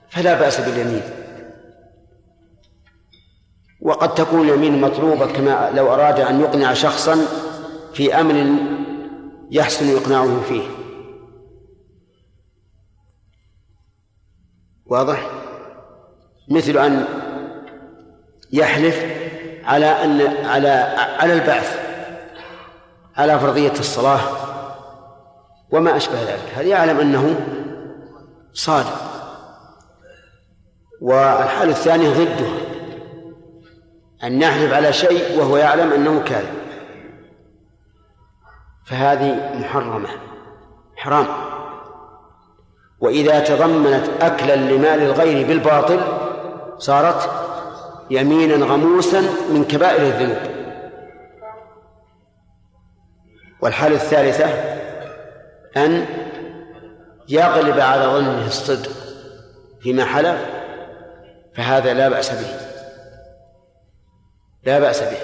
[0.10, 1.04] فلا بأس باليمين.
[3.82, 7.18] وقد تكون اليمين مطلوبة كما لو أراد أن يقنع شخصا
[7.94, 8.60] في أمر
[9.52, 10.64] يحسن إقناعه فيه.
[14.86, 15.30] واضح؟
[16.50, 17.06] مثل أن
[18.52, 19.23] يحلف
[19.66, 20.70] على أن على
[21.20, 21.80] على البعث
[23.18, 24.20] على فرضية الصلاة
[25.72, 26.54] وما أشبه ذلك.
[26.56, 27.36] هذا يعلم أنه
[28.54, 29.02] صادق؟
[31.02, 32.52] والحال الثاني ضده.
[34.24, 36.64] أن يحلف على شيء وهو يعلم أنه كاذب.
[38.86, 40.10] فهذه محرمة
[40.96, 41.28] حرام
[43.00, 46.00] وإذا تضمنت أكلا لمال الغير بالباطل
[46.78, 47.30] صارت
[48.10, 50.38] يمينا غموسا من كبائر الذنوب.
[53.62, 54.46] والحالة الثالثة
[55.78, 56.06] أن
[57.30, 58.92] يغلب على ظنه الصدق
[59.82, 60.46] فيما حلف
[61.56, 62.60] فهذا لا بأس به.
[64.64, 65.18] لا بأس به.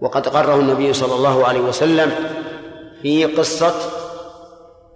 [0.00, 2.12] وقد قره النبي صلى الله عليه وسلم
[3.02, 3.74] في قصة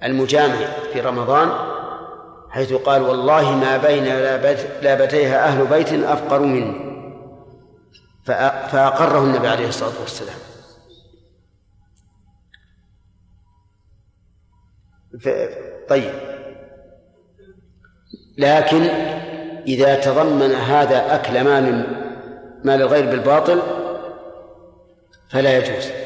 [0.03, 1.74] المجامع في رمضان
[2.55, 4.05] حيث قال والله ما بين
[4.83, 6.95] لابتيها أهل بيت أفقر مني.
[8.71, 10.37] فأقره النبي عليه الصلاة والسلام.
[15.89, 16.15] طيب.
[18.39, 18.83] لكن
[19.67, 21.87] إذا تضمن هذا أكل مال
[22.65, 23.63] مال الغير بالباطل
[25.31, 26.04] فلا يجوز.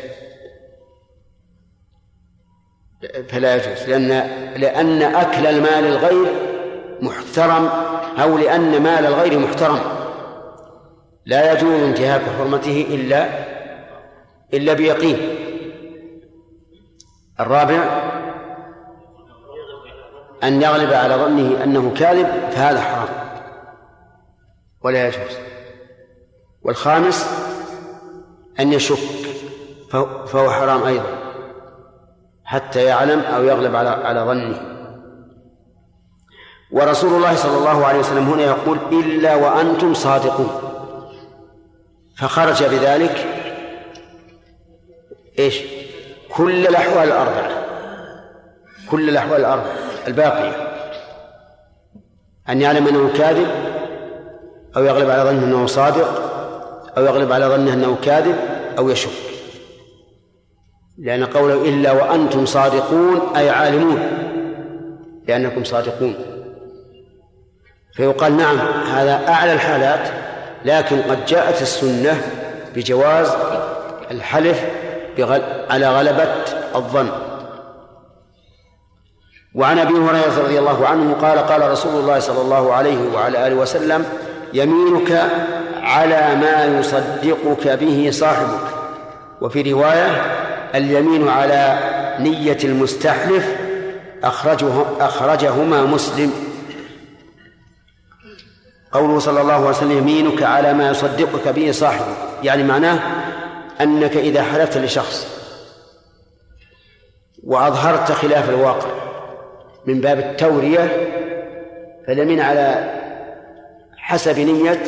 [3.28, 4.08] فلا يجوز لأن
[4.56, 6.26] لأن أكل المال الغير
[7.00, 7.66] محترم
[8.22, 9.78] أو لأن مال الغير محترم.
[11.26, 13.28] لا يجوز انتهاك حرمته إلا
[14.54, 15.18] إلا بيقين.
[17.40, 18.08] الرابع
[20.42, 23.08] أن يغلب على ظنه أنه كاذب فهذا حرام.
[24.84, 25.38] ولا يجوز.
[26.62, 27.28] والخامس
[28.60, 28.98] أن يشك
[30.26, 31.27] فهو حرام أيضا.
[32.48, 34.60] حتى يعلم أو يغلب على على ظنه.
[36.70, 40.50] ورسول الله صلى الله عليه وسلم هنا يقول إلا وأنتم صادقون.
[42.16, 43.26] فخرج بذلك
[45.38, 45.60] إيش؟
[46.36, 47.50] كل الأحوال الأربعة.
[48.90, 49.74] كل الأحوال الأربعة
[50.06, 50.52] الباقية.
[52.48, 53.48] أن يعلم أنه كاذب
[54.76, 56.08] أو يغلب على ظنه أنه صادق
[56.96, 58.36] أو يغلب على ظنه أنه كاذب
[58.78, 59.37] أو يشك.
[60.98, 64.02] لأن قوله إلا وأنتم صادقون أي عالمون.
[65.26, 66.14] بأنكم صادقون.
[67.94, 68.58] فيقال نعم
[68.94, 70.08] هذا أعلى الحالات
[70.64, 72.22] لكن قد جاءت السنة
[72.76, 73.32] بجواز
[74.10, 74.64] الحلف
[75.18, 75.42] بغل...
[75.70, 76.34] على غلبة
[76.74, 77.08] الظن.
[79.54, 83.54] وعن أبي هريرة رضي الله عنه قال قال رسول الله صلى الله عليه وعلى آله
[83.54, 84.04] وسلم
[84.54, 85.22] يمينك
[85.82, 88.68] على ما يصدقك به صاحبك.
[89.40, 90.22] وفي رواية
[90.74, 91.78] اليمين على
[92.20, 93.56] نية المستحلف
[94.24, 96.32] اخرجه أخرجهما مسلم.
[98.92, 102.98] قوله صلى الله عليه وسلم يمينك على ما يصدقك به صاحبك يعني معناه
[103.80, 105.26] أنك إذا حلفت لشخص
[107.44, 108.90] وأظهرت خلاف الواقع
[109.86, 111.08] من باب التورية
[112.06, 112.94] فاليمين على
[113.96, 114.82] حسب نية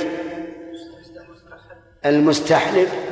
[2.07, 3.10] المستحلف.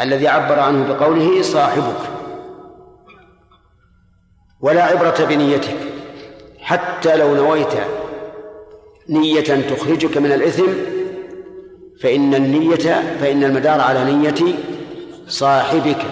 [0.00, 2.00] الذي عبر عنه بقوله صاحبك.
[4.60, 5.76] ولا عبرة بنيتك.
[6.58, 7.74] حتى لو نويت
[9.08, 10.72] نية تخرجك من الإثم
[12.02, 14.54] فإن النية فإن المدار على نية
[15.28, 16.04] صاحبك.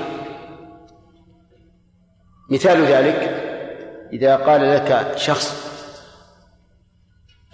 [2.51, 3.45] مثال ذلك
[4.13, 5.65] إذا قال لك شخص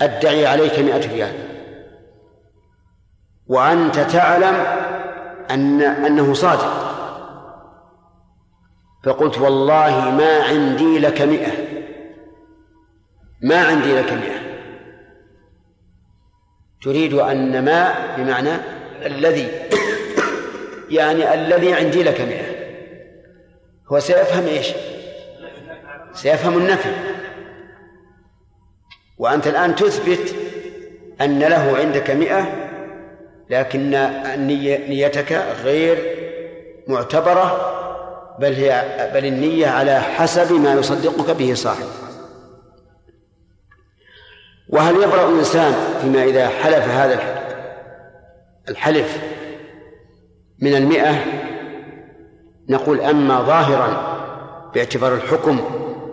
[0.01, 1.33] أدعي عليك مئة ريال
[3.47, 4.80] وأنت تعلم
[5.55, 6.90] أن أنه صادق.
[9.05, 11.53] فقلت والله ما عندي لك مئة.
[13.42, 14.40] ما عندي لك مئة.
[16.82, 18.51] تريد أن ما بمعنى
[19.07, 19.48] الذي
[20.90, 22.51] يعني الذي عندي لك مئة.
[23.92, 24.72] هو سيفهم إيش؟
[26.12, 26.94] سيفهم النفي.
[29.18, 30.34] وأنت الآن تثبت
[31.20, 32.59] أن له عندك مئة
[33.51, 33.90] لكن
[34.88, 35.32] نيتك
[35.62, 35.98] غير
[36.88, 37.76] معتبرة
[38.38, 38.84] بل هي
[39.14, 41.86] بل النية على حسب ما يصدقك به صاحب.
[44.68, 47.20] وهل يبرأ الإنسان فيما إذا حلف هذا
[48.68, 49.18] الحلف
[50.62, 51.24] من المئة؟
[52.68, 54.20] نقول أما ظاهرا
[54.74, 55.61] باعتبار الحكم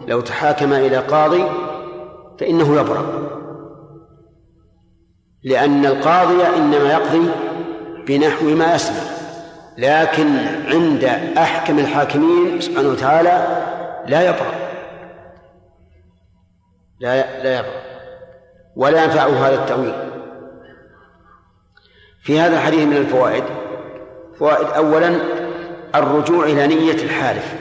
[0.07, 1.43] لو تحاكم إلى قاضي
[2.39, 3.36] فإنه يبرأ.
[5.47, 7.29] لأن القاضي إنما يقضي
[8.07, 9.03] بنحو ما يسمع
[9.77, 10.37] لكن
[10.67, 11.03] عند
[11.37, 13.63] أحكم الحاكمين سبحانه وتعالى
[14.07, 14.51] لا يبرأ
[16.99, 17.81] لا لا يبرأ
[18.75, 19.93] ولا ينفعه هذا التأويل.
[22.23, 23.43] في هذا الحديث من الفوائد
[24.39, 25.15] فوائد أولا
[25.95, 27.53] الرجوع إلى نية الحالف.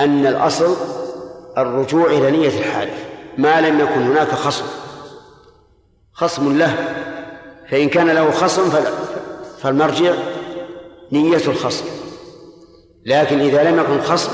[0.00, 0.76] أن الأصل
[1.58, 3.04] الرجوع إلى نية الحالف.
[3.38, 4.83] ما لم يكن هناك خصم.
[6.14, 6.74] خصم له.
[7.70, 8.70] فإن كان له خصم
[9.58, 10.14] فالمرجع
[11.12, 11.84] نية الخصم.
[13.06, 14.32] لكن إذا لم يكن خصم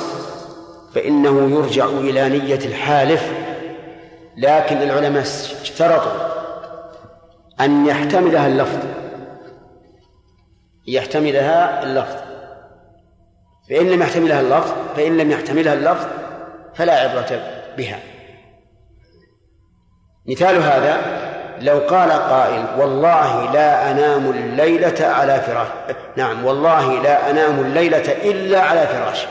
[0.95, 3.33] فإنه يرجع إلى نية الحالف.
[4.37, 5.23] لكن العلماء
[5.63, 6.31] اشترطوا
[7.61, 8.79] أن يحتملها اللفظ.
[10.87, 12.17] يحتملها اللفظ.
[13.69, 16.07] فإن لم يحتملها اللفظ فإن لم يحتملها اللفظ
[16.75, 17.43] فلا عبرة
[17.77, 17.99] بها.
[20.27, 21.30] مثال هذا
[21.63, 25.69] لو قال قائل والله لا أنام الليلة على فراش.
[26.17, 29.27] نعم والله لا أنام الليلة إلا على فراش.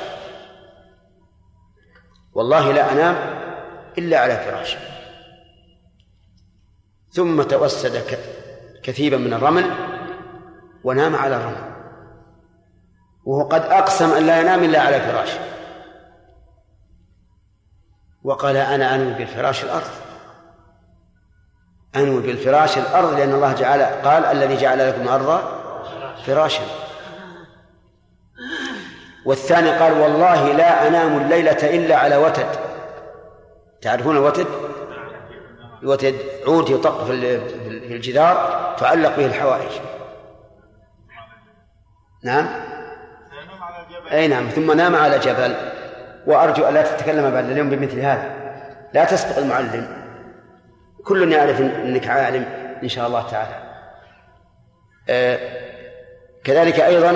[2.33, 3.15] والله لا أنام
[3.97, 4.77] إلا على فراش.
[7.11, 8.03] ثم توسد
[8.83, 9.71] كثيبا من الرمل
[10.83, 11.69] ونام على الرمل.
[13.25, 15.29] وهو قد أقسم أن لا ينام إلا على فراش.
[18.23, 20.08] وقال أنا أنوي بالفراش الأرض.
[21.95, 25.41] أنوي بالفراش الأرض لأن الله جعل قال الذي جعل لكم الأرض
[26.25, 26.63] فراشا.
[29.25, 32.49] والثاني قال والله لا أنام الليلة إلا على وتد.
[33.81, 34.47] تعرفون الوتد؟
[35.83, 36.15] الوتد
[36.47, 37.11] عود يطق في
[37.91, 39.71] الجدار تعلق به الحوائج.
[42.23, 42.47] نعم؟
[44.11, 45.55] أي نعم ثم نام على جبل.
[46.27, 48.31] وأرجو ألا تتكلم بعد اليوم بمثل هذا.
[48.93, 49.98] لا تسبق المعلم.
[51.05, 52.45] كل يعرف إنك عالم
[52.83, 53.55] إن شاء الله تعالى.
[55.09, 55.39] آه
[56.43, 57.11] كذلك أيضا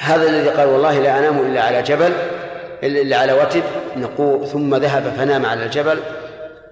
[0.00, 2.12] هذا الذي قال والله لا أنام إلا على جبل
[2.82, 3.62] إلا على وتد
[3.96, 5.98] نقول ثم ذهب فنام على الجبل.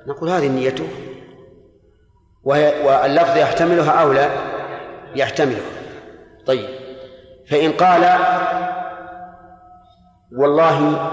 [0.06, 0.88] نقول هذه نيته.
[2.44, 4.28] واللفظ يحتملها أو لا؟
[5.14, 5.70] يحتملها.
[6.46, 6.68] طيب.
[7.50, 8.18] فإن قال
[10.38, 11.08] والله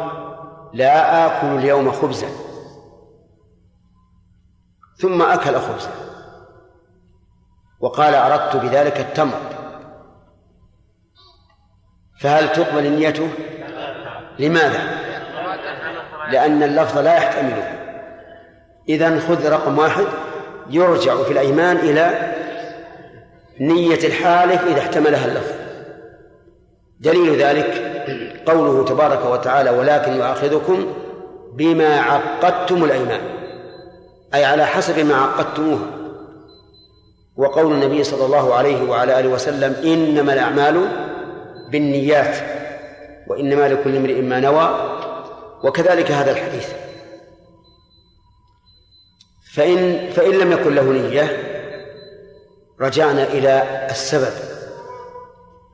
[0.73, 2.27] لا آكل اليوم خبزا
[4.97, 5.91] ثم أكل خبزا
[7.79, 9.39] وقال أردت بذلك التمر.
[12.19, 13.29] فهل تقبل نيته؟
[14.39, 14.79] لماذا؟
[16.31, 17.79] لأن اللفظ لا يحتمله
[18.89, 20.05] إذا خذ رقم واحد
[20.69, 22.33] يرجع في الأيمان إلى
[23.59, 25.53] نية الحالف إذا احتملها اللفظ.
[26.99, 27.93] دليل ذلك
[28.45, 30.93] قوله تبارك وتعالى ولكن يؤاخذكم
[31.53, 33.42] بما عقدتم الأيمان.
[34.33, 35.87] أي على حسب ما عقدتموها
[37.37, 40.87] وقول النبي صلى الله عليه وعلى آله وسلم إنما الأعمال
[41.71, 42.37] بالنيات
[43.27, 44.89] وإنما لكل امرئ ما نوى
[45.63, 46.73] وكذلك هذا الحديث.
[49.53, 51.37] فإن فإن لم يكن له نية
[52.81, 54.33] رجعنا إلى السبب.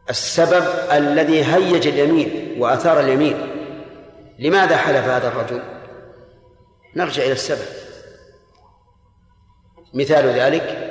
[0.10, 3.38] السبب الذي هيج اليمين وأثار اليمين.
[4.40, 5.62] لماذا حلف هذا الرجل؟
[6.96, 7.89] نرجع إلى السبب.
[9.94, 10.90] مثال ذلك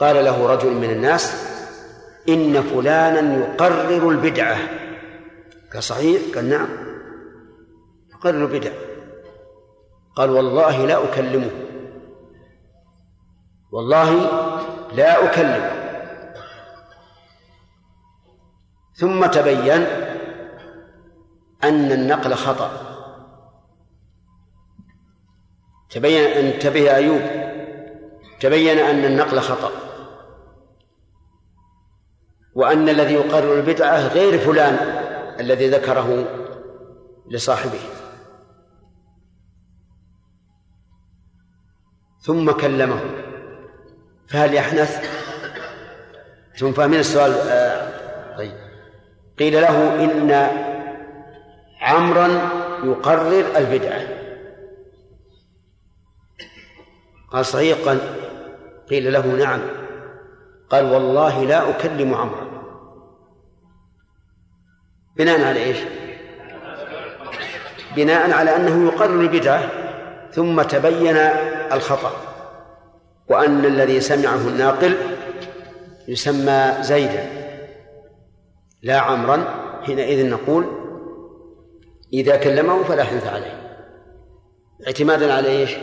[0.00, 1.46] قال له رجل من الناس
[2.28, 4.58] إن فلانا يقرر البدعة
[5.72, 6.68] قال صحيح؟ قال نعم.
[8.10, 8.72] يقرر البدع.
[10.16, 11.50] قال والله لا أكلمه.
[13.72, 14.10] والله
[14.92, 15.70] لا أكلمه.
[18.94, 19.86] ثم تبين
[21.64, 22.70] أن النقل خطأ.
[25.90, 27.45] تبين انتبه أيوب.
[28.40, 29.70] تبين أن النقل خطأ.
[32.54, 34.74] وأن الذي يقرر البدعة غير فلان
[35.40, 36.24] الذي ذكره
[37.30, 37.80] لصاحبه.
[42.20, 43.00] ثم كلمه.
[44.28, 45.10] فهل يحنث؟
[46.56, 48.56] ثم فاهمين السؤال آه طيب.
[49.38, 50.50] قيل له إن
[51.80, 52.26] عمرا
[52.84, 54.00] يقرر البدعة.
[57.30, 58.25] قال صحيح قال
[58.90, 59.60] قيل له نعم.
[60.70, 62.46] قال والله لا أكلم عمرا
[65.16, 65.78] بناء على إيش؟
[67.96, 69.70] بناء على أنه يقرر البدعة
[70.32, 71.16] ثم تبين
[71.72, 72.12] الخطأ.
[73.28, 74.94] وأن الذي سمعه الناقل
[76.08, 77.28] يسمى زيدا.
[78.82, 79.44] لا عمرا
[79.82, 80.66] حينئذ نقول
[82.12, 83.80] إذا كلمه فلا حنث عليه.
[84.86, 85.76] اعتمادا على إيش؟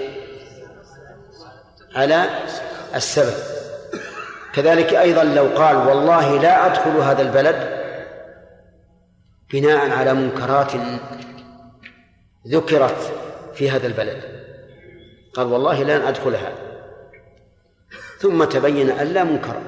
[1.96, 2.30] على
[2.96, 3.34] السبب.
[4.54, 7.84] كذلك أيضا لو قال والله لا أدخل هذا البلد
[9.54, 10.72] بناء على منكرات
[12.48, 13.14] ذكرت
[13.54, 14.24] في هذا البلد.
[15.34, 16.52] قال والله لن أدخلها.
[18.20, 19.62] ثم تبين أن لا منكر.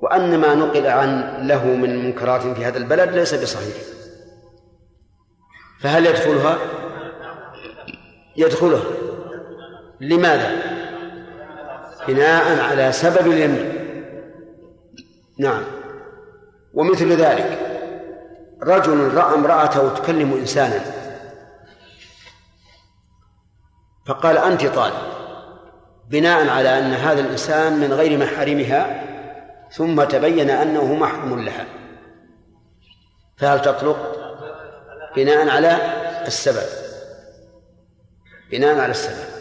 [0.00, 3.76] وأن ما نقل عن له من منكرات في هذا البلد ليس بصحيح.
[5.80, 6.58] فهل يدخلها؟
[8.36, 8.84] يدخلها.
[10.00, 10.83] لماذا؟
[12.08, 13.72] بناء على سبب اليمين
[15.38, 15.62] نعم.
[16.74, 17.58] ومثل ذلك
[18.62, 20.80] رجل رأى امرأته تكلم إنسانا.
[24.06, 24.94] فقال أنت طالب
[26.10, 29.04] بناء على أن هذا الإنسان من غير محارمها
[29.72, 31.66] ثم تبين أنه محرم لها.
[33.36, 34.14] فهل تطلق؟
[35.16, 35.78] بناء على
[36.26, 36.66] السبب.
[38.50, 39.33] بناء على السبب.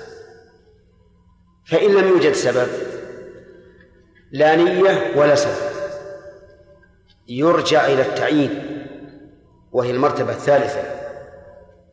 [1.65, 2.67] فإن لم يوجد سبب
[4.31, 5.73] لا نية ولا سبب.
[7.27, 8.85] يرجع إلى التعيين
[9.71, 10.83] وهي المرتبة الثالثة.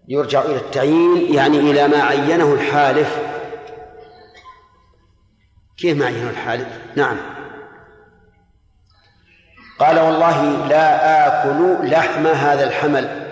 [0.09, 3.19] يرجع إلى التعيين يعني إلى ما عينه الحالف.
[5.77, 7.17] كيف ما عينه الحالف؟ نعم.
[9.79, 13.27] قال والله لا آكل لحم هذا الحمل.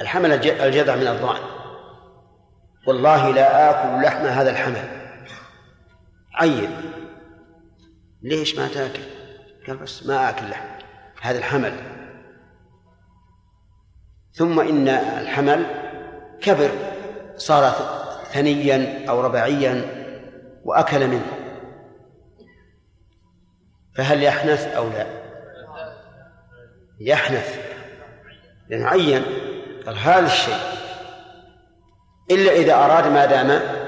[0.00, 1.42] الحمل الجذع من الضأن.
[2.86, 5.03] والله لا آكل لحم هذا الحمل.
[6.34, 6.70] عين.
[8.22, 9.02] ليش ما تاكل؟
[9.66, 10.66] قال بس ما آكل لحم.
[11.20, 11.72] هذا الحمل.
[14.32, 15.66] ثم إن الحمل
[16.40, 16.70] كبر
[17.36, 17.74] صار
[18.32, 19.84] ثنيا أو رباعيا
[20.64, 21.26] وأكل منه.
[23.96, 25.06] فهل يحنث أو لا؟
[27.00, 27.58] يحنث.
[28.68, 29.24] لأنه عين.
[29.86, 30.58] قال هذا الشيء.
[32.30, 33.83] إلا إذا أراد ما دام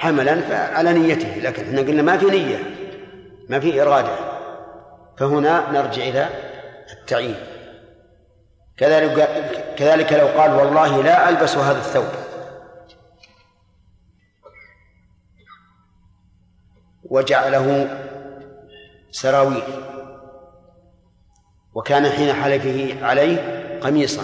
[0.00, 2.58] حملا فعلى نيته لكن إحنا قلنا ما في نية
[3.48, 4.16] ما في إرادة.
[5.18, 6.28] فهنا نرجع إلى
[6.92, 7.36] التعيين.
[8.76, 9.28] كذلك
[9.76, 12.08] كذلك لو قال والله لا ألبس هذا الثوب.
[17.04, 17.98] وجعله
[19.10, 19.62] سراويل.
[21.74, 23.38] وكان حين حلفه عليه
[23.80, 24.22] قميصا.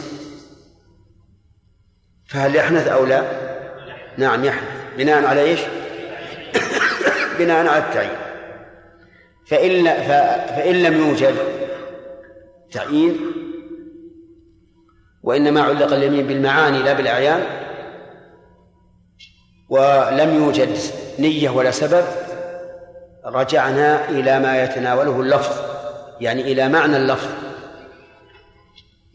[2.26, 3.22] فهل يحنث أو لا؟
[4.16, 4.75] نعم يحنث.
[4.96, 5.60] بناء على إيش؟
[7.38, 8.26] بناء على التعيين.
[9.46, 9.84] فإن,
[10.56, 11.34] فإن لم يوجد
[12.72, 13.20] تعيين
[15.22, 17.42] وإنما علق اليمين بالمعاني لا بالأعيان
[19.68, 20.78] ولم يوجد
[21.18, 22.04] نية ولا سبب
[23.24, 25.56] رجعنا إلى ما يتناوله اللفظ
[26.20, 27.28] يعني إلى معنى اللفظ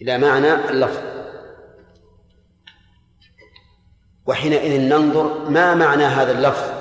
[0.01, 1.10] إلى معنى اللفظ.
[4.25, 6.71] وحينئذ ننظر ما معنى هذا اللفظ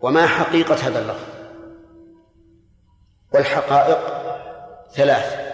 [0.00, 1.32] وما حقيقة هذا اللفظ.
[3.34, 3.98] والحقائق
[4.94, 5.52] ثلاث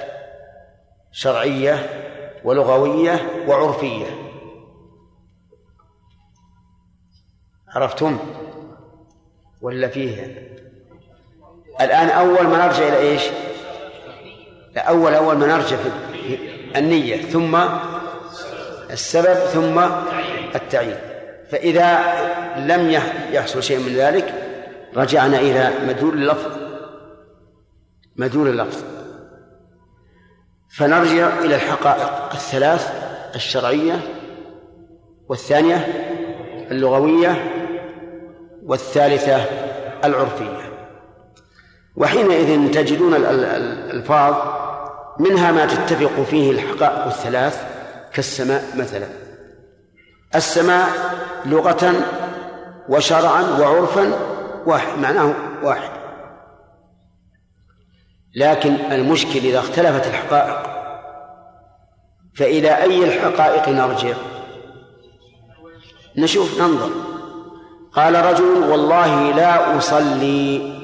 [1.12, 1.86] شرعية
[2.44, 4.06] ولغوية وعرفية.
[7.68, 8.18] عرفتم؟
[9.60, 10.48] ولا فيه؟
[11.80, 13.22] الآن أول ما نرجع إلى إيش؟
[14.76, 16.38] أول أول ما نرجع في
[16.76, 17.58] النية ثم
[18.90, 19.80] السبب ثم
[20.54, 20.96] التعيين.
[21.50, 21.98] فإذا
[22.56, 22.90] لم
[23.32, 24.34] يحصل شيء من ذلك
[24.96, 26.52] رجعنا إلى مدلول اللفظ.
[28.16, 28.82] مدلول اللفظ.
[30.76, 32.92] فنرجع إلى الحقائق الثلاث
[33.34, 34.00] الشرعية
[35.28, 35.76] والثانية
[36.70, 37.52] اللغوية
[38.66, 39.44] والثالثة
[40.04, 40.72] العرفية.
[41.96, 44.34] وحينئذ تجدون الألفاظ
[45.18, 47.62] منها ما تتفق فيه الحقائق الثلاث
[48.14, 49.27] كالسماء مثلا.
[50.34, 50.88] السماء
[51.46, 51.94] لغة
[52.88, 54.12] وشرعا وعرفا
[54.66, 55.90] واحد معناه واحد.
[58.36, 60.78] لكن المشكل إذا اختلفت الحقائق
[62.36, 64.14] فإلى أي الحقائق نرجع؟
[66.16, 66.90] نشوف ننظر.
[67.92, 70.78] قال رجل والله لا أصلي.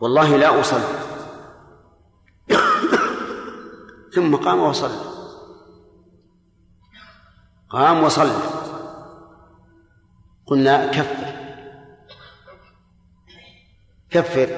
[0.00, 0.84] والله لا أصلي.
[4.14, 5.13] ثم قام وصلى.
[7.74, 8.36] قام وصلى.
[10.46, 11.26] قلنا كفر.
[14.10, 14.48] كفر.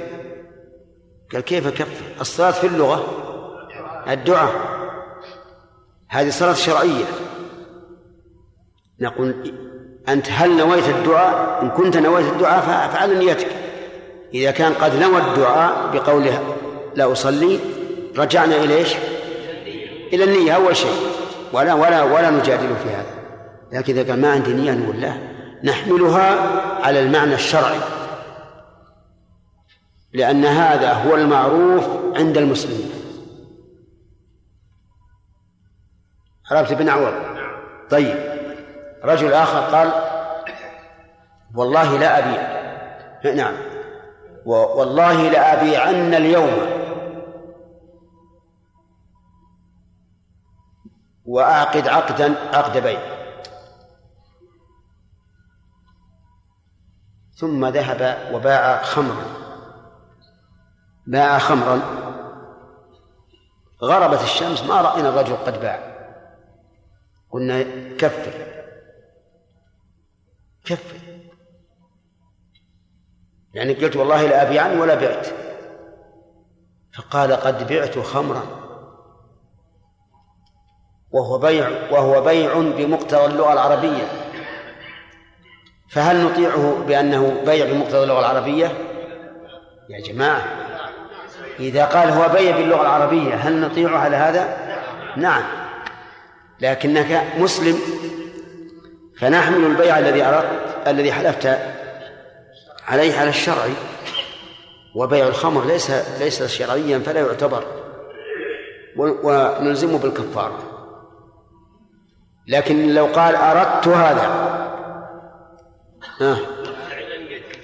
[1.33, 3.05] قال كيف كفر؟ الصلاة في اللغة.
[4.09, 4.53] الدعاء.
[6.09, 7.05] هذه صلاة شرعية.
[9.01, 9.55] نقول
[10.09, 13.49] أنت هل نويت الدعاء؟ إن كنت نويت الدعاء فعل نيتك.
[14.35, 16.57] إذا كان قد نوى الدعاء بقوله
[16.95, 17.61] لا أصلي
[18.17, 18.95] رجعنا إلى إيش؟
[20.13, 21.16] إلى النية أول شيء.
[21.57, 23.15] ولا ولا ولا نجادل في هذا.
[23.73, 25.21] لكن إذا قال ما عندي نية نقول له
[25.65, 26.37] نحملها
[26.83, 27.79] على المعنى الشرعي.
[30.13, 31.85] لأن هذا هو المعروف
[32.17, 32.91] عند المسلمين.
[36.51, 37.15] عرفت بن عوض؟
[37.91, 38.17] طيب.
[39.05, 39.91] رجل آخر قال
[41.55, 42.57] والله لا أبيع
[43.35, 43.55] نعم
[44.47, 46.76] والله لأبيعن اليوم.
[51.27, 53.17] وأعقد عقدا عقد بيع.
[57.35, 59.25] ثم ذهب وباع خمرا.
[61.07, 61.81] باع خمرا.
[63.83, 65.97] غربت الشمس ما رأينا الرجل قد باع.
[67.31, 67.63] قلنا
[67.97, 68.33] كفر.
[70.65, 70.97] كفر.
[73.55, 75.27] يعني قلت والله لا أبيعن ولا بعت.
[76.95, 78.66] فقال قد بعت خمرا.
[81.17, 84.09] وهو بيع وهو بيع بمقتضى اللغة العربية.
[85.91, 88.73] فهل نطيعه بأنه بيع بمقتضى اللغة العربية؟
[89.89, 90.45] يا جماعة
[91.61, 94.57] إذا قال هو بيع باللغة العربية هل نطيعه على هذا؟
[95.17, 95.43] نعم.
[96.61, 97.79] لكنك مسلم
[99.21, 100.47] فنحمل البيع الذي أردت
[100.87, 101.59] الذي حلفت
[102.89, 103.73] عليه على الشرعي
[104.95, 105.91] وبيع الخمر ليس
[106.21, 107.65] ليس شرعيا فلا يعتبر.
[108.97, 110.76] ونلزمه بالكفارة.
[112.47, 114.27] لكن لو قال أردت هذا.
[116.21, 116.39] ها.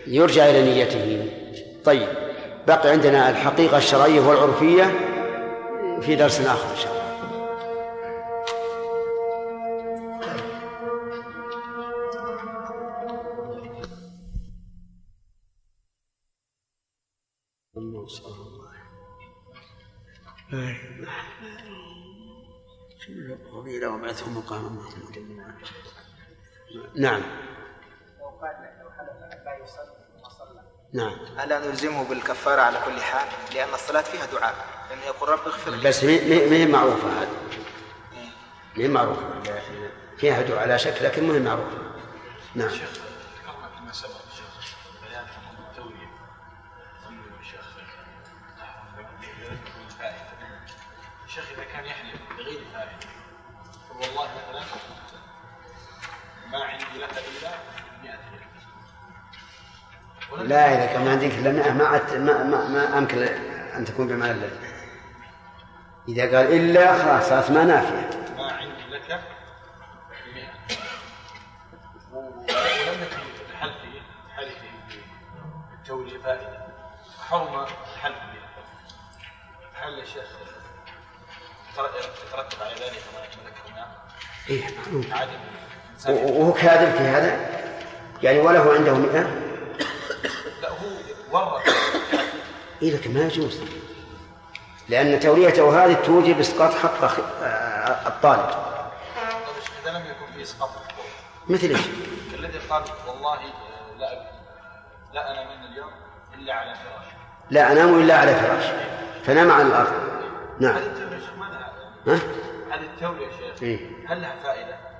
[0.07, 1.31] يرجع إلى نيته.
[1.85, 2.09] طيب.
[2.67, 4.85] بقي عندنا الحقيقة الشرعية والعرفية
[6.01, 7.03] في درس آخر إن شاء الله.
[23.87, 25.21] وبعثه مقاما محمودا
[26.97, 27.23] نعم.
[28.21, 30.63] لو قال لو حلف لا يصلي ثم صلى
[30.93, 31.17] نعم.
[31.45, 34.55] ألا نلزمه بالكفارة على كل حال؟ لأن الصلاة فيها دعاء.
[34.91, 35.89] لأنه يقول رب اغفر لي.
[35.89, 36.11] بس ما
[36.57, 37.29] هي معروفة هذه.
[38.77, 39.43] ما هي معروفة.
[40.17, 40.69] فيها دعاء.
[40.69, 41.79] لا شك لكن ما هي معروفة.
[42.55, 42.71] نعم.
[42.71, 43.02] شيخ
[56.53, 57.51] ما عندي لك إلا
[58.03, 58.19] 100
[60.33, 63.23] ريال لا إذا كان ما عندك إلا مئة ما, ما, ما, ما أمكن
[63.77, 64.59] أن تكون بمعنى الذي
[66.09, 68.11] إذا قال إلا خلاص صارت ما نافية.
[68.37, 69.21] ما عندي لك
[70.35, 70.49] 100
[72.13, 73.17] ولم يكن
[73.51, 73.77] الحلف
[74.37, 74.59] حلف
[75.71, 76.67] بالتولية فائدة
[77.29, 77.63] حرمة
[77.95, 78.49] الحلف بها
[79.75, 80.29] هل يا شيخ
[81.73, 83.87] يترتب على ذلك ما ذكرناه؟
[84.51, 84.67] إيه
[85.11, 85.41] معلوم
[86.09, 87.41] وهو كاذب في هذا؟
[88.23, 89.21] يعني وله عنده مئة؟
[90.63, 90.93] لا هو
[91.33, 91.63] ورط
[92.83, 93.61] إيه لكن ما يجوز.
[94.89, 97.05] لأن توريته هذه توجب إسقاط حق
[97.43, 98.51] آه، الطالب.
[99.83, 100.83] إذا لم يكن في الحقوق
[101.49, 101.81] مثل إيش؟
[102.35, 104.33] الذي قال والله آه، لا أبكي
[105.15, 105.91] لا انام من اليوم
[106.35, 107.07] إلا على فراش.
[107.51, 108.65] لا أنام إلا على فراش.
[109.27, 109.93] فنام على الأرض.
[110.61, 110.75] نعم.
[110.75, 112.21] هذه التولية يا شيخ ما لها ها؟
[112.75, 113.79] هذه التولية يا شيخ إيه.
[114.09, 114.92] هل لها فائدة؟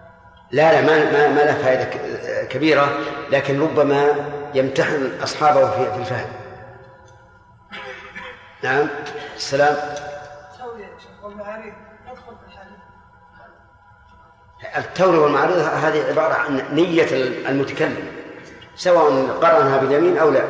[0.53, 2.99] لا لا ما ما, ما له فائدة ك- كبيرة
[3.31, 4.15] لكن ربما
[4.55, 6.29] يمتحن أصحابه في الفهم.
[8.63, 8.89] نعم
[9.37, 9.77] السلام.
[14.77, 17.07] التوري والمعروض هذه عبارة عن نية
[17.49, 18.07] المتكلم
[18.77, 20.43] سواء قرنها باليمين أو لا.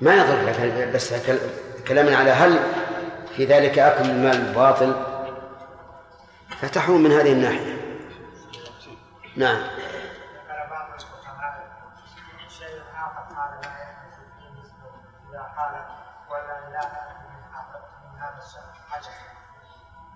[0.00, 1.38] ما يضر بس كل-
[1.88, 2.58] كلامنا على هل
[3.36, 4.92] في ذلك أكل المال باطل
[6.60, 7.78] فتحرم من هذه الناحية.
[9.36, 9.62] نعم.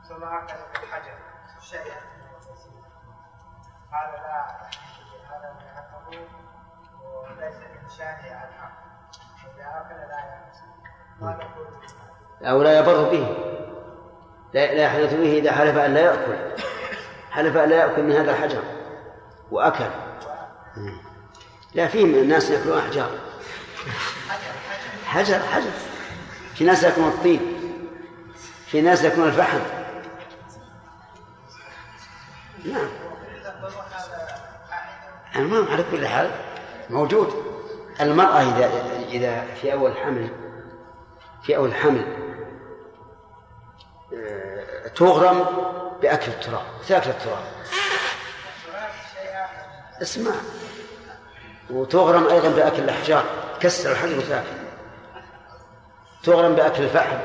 [0.08, 1.14] ثم أكل بالحجر
[3.92, 4.46] قال لا
[5.30, 5.48] هذا
[7.02, 7.88] وليس إذا
[12.40, 13.61] لا أو لا يضر به.
[14.54, 16.62] لا لا يحدث به إذا حلف أن لا يأكل.
[17.30, 18.62] حلف أن لا يأكل من هذا الحجر
[19.50, 19.90] وأكل.
[21.74, 23.10] لا في من الناس يأكلون أحجار.
[25.06, 25.70] حجر حجر.
[26.54, 27.40] في ناس يأكلون الطين.
[28.66, 29.60] في ناس يأكلون الفحم.
[32.64, 32.88] نعم.
[35.36, 36.30] المهم على كل حال
[36.90, 37.52] موجود.
[38.00, 38.70] المرأة إذا
[39.08, 40.28] إذا في أول حمل
[41.42, 42.31] في أول حمل
[44.94, 45.46] تغرم
[46.02, 47.44] بأكل التراب تأكل التراب.
[50.02, 50.32] اسمع.
[51.70, 53.24] وتغرم أيضا بأكل الأحجار
[53.60, 54.62] تكسر الحجر وتأكل.
[56.24, 57.18] تغرم بأكل الفحم.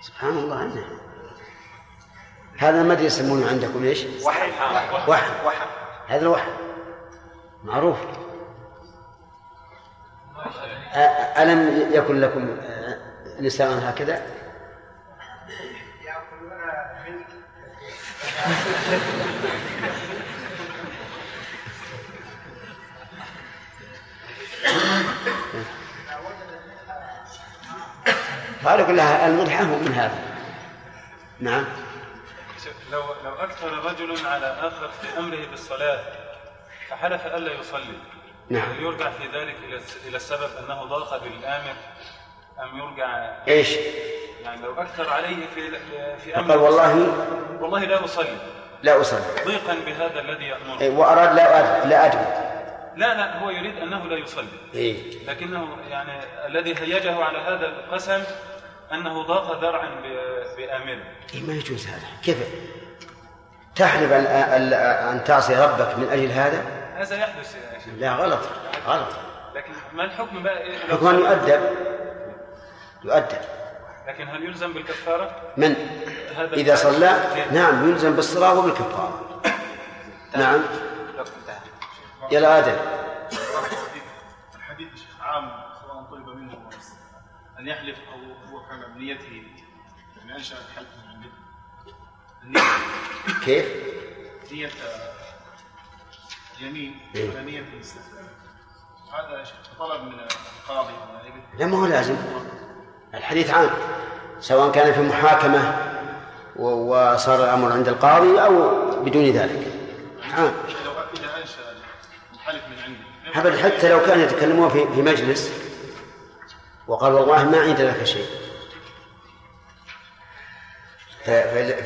[0.00, 0.86] سبحان الله عنه
[2.58, 4.50] هذا ما أدري يسمونه عندكم إيش؟ وحم.
[5.08, 5.46] وحم.
[5.46, 5.66] وحم.
[6.08, 6.50] هذا الوحم.
[7.64, 7.96] معروف.
[11.38, 12.56] ألم يكن لكم
[13.40, 14.22] نساء هكذا؟
[28.66, 29.28] هذا كلها
[29.62, 30.18] هو من هذا
[31.40, 31.64] نعم
[32.92, 36.00] لو لو أكثر رجل على آخر في أمره بالصلاة
[36.88, 37.98] فحلف ألا يصلي
[38.50, 38.70] نعم.
[38.70, 41.74] هل يرجع في ذلك إلى إلى السبب أنه ضاق بالآمر
[42.62, 43.76] أم يرجع إيش؟
[44.44, 45.70] يعني لو أكثر عليه في
[46.24, 47.12] في فقال امره والله
[47.60, 48.36] والله لا أصلي.
[48.82, 49.20] لا أصلي.
[49.44, 51.44] ضيقا بهذا الذي يامره إيه، وأراد لا
[51.82, 52.24] أد- لا أدعو
[52.96, 54.46] لا لا هو يريد أنه لا يصلي.
[54.74, 55.26] إيه.
[55.28, 58.22] لكنه يعني الذي هيجه على هذا القسم
[58.92, 61.02] أنه ضاق ذرعا ب- بامره
[61.34, 62.06] إيه ما يجوز هذا.
[62.24, 62.36] كيف؟
[63.76, 64.72] تحلف أن, أن,
[65.08, 66.62] أن تعصي ربك من أجل هذا؟
[66.96, 68.40] هذا يحدث يا شيخ لا غلط
[68.86, 69.08] غلط.
[69.54, 71.60] لكن ما الحكم بقى إيه؟ حكم أن يؤدب.
[73.06, 73.38] يؤدب.
[74.06, 75.74] لكن هل يلزم بالكفارة؟ من؟
[76.36, 79.42] هذا إذا صلى؟ نعم يلزم بالصلاة وبالكفارة.
[80.36, 80.62] نعم.
[82.30, 82.76] يلا آدم.
[84.54, 85.50] الحديث يا شيخ عام
[85.82, 86.70] سواء طلب منه
[87.58, 89.42] أن يحلف أو هو كان بنيته.
[90.16, 91.28] يعني انشا الحلف من عنده.
[92.42, 92.60] النية
[93.44, 93.66] كيف؟
[94.52, 94.70] نية.
[96.60, 97.30] يمين إيه.
[97.30, 97.64] ولا نية
[99.12, 99.44] هذا يا
[99.78, 100.92] طلب من القاضي.
[100.92, 102.16] أو لا ما هو لازم.
[103.14, 103.70] الحديث عام
[104.40, 105.76] سواء كان في محاكمة
[106.56, 108.70] وصار الأمر عند القاضي أو
[109.02, 109.66] بدون ذلك.
[110.36, 110.52] عام.
[113.34, 115.52] هبل حتى لو كانوا يتكلمون في في مجلس
[116.88, 118.26] وقال والله ما عندي لك شيء.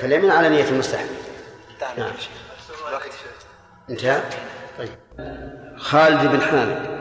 [0.00, 1.06] فاليمين على نية المستحيل
[1.98, 2.10] نعم.
[3.90, 4.22] انتهى؟
[4.78, 4.98] طيب.
[5.78, 7.00] خالد بن حامد.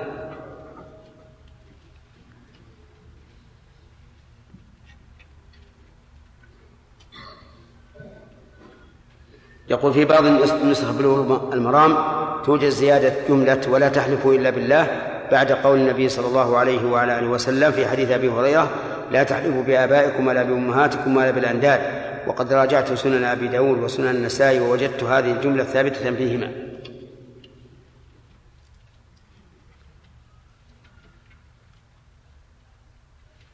[9.70, 11.98] يقول في بعض النسخ بلوغ المرام
[12.46, 14.88] توجد زيادة جملة ولا تحلفوا إلا بالله
[15.32, 18.70] بعد قول النبي صلى الله عليه وعلى آله وسلم في حديث أبي هريرة
[19.12, 21.82] لا تحلفوا بآبائكم ولا بأمهاتكم ولا بالأنداد
[22.28, 26.52] وقد راجعت سنن أبي داود وسنن النسائي ووجدت هذه الجملة ثابتة فيهما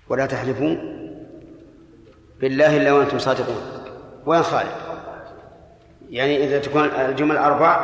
[0.10, 0.76] ولا تحلفوا
[2.42, 3.62] بالله إلا وأنتم صادقون.
[4.26, 4.85] وين خالد؟
[6.16, 7.76] يعني إذا تكون الجمل أربع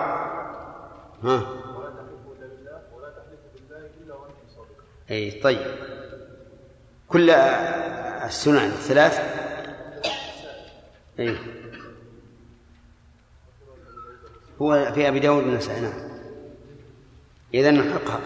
[1.24, 1.44] ها؟
[5.12, 5.76] أي طيب.
[7.08, 9.20] كل السنن الثلاث؟
[11.20, 11.38] أي.
[14.62, 15.94] هو في أبي داود بن نعم.
[17.54, 18.20] إذا نحقها.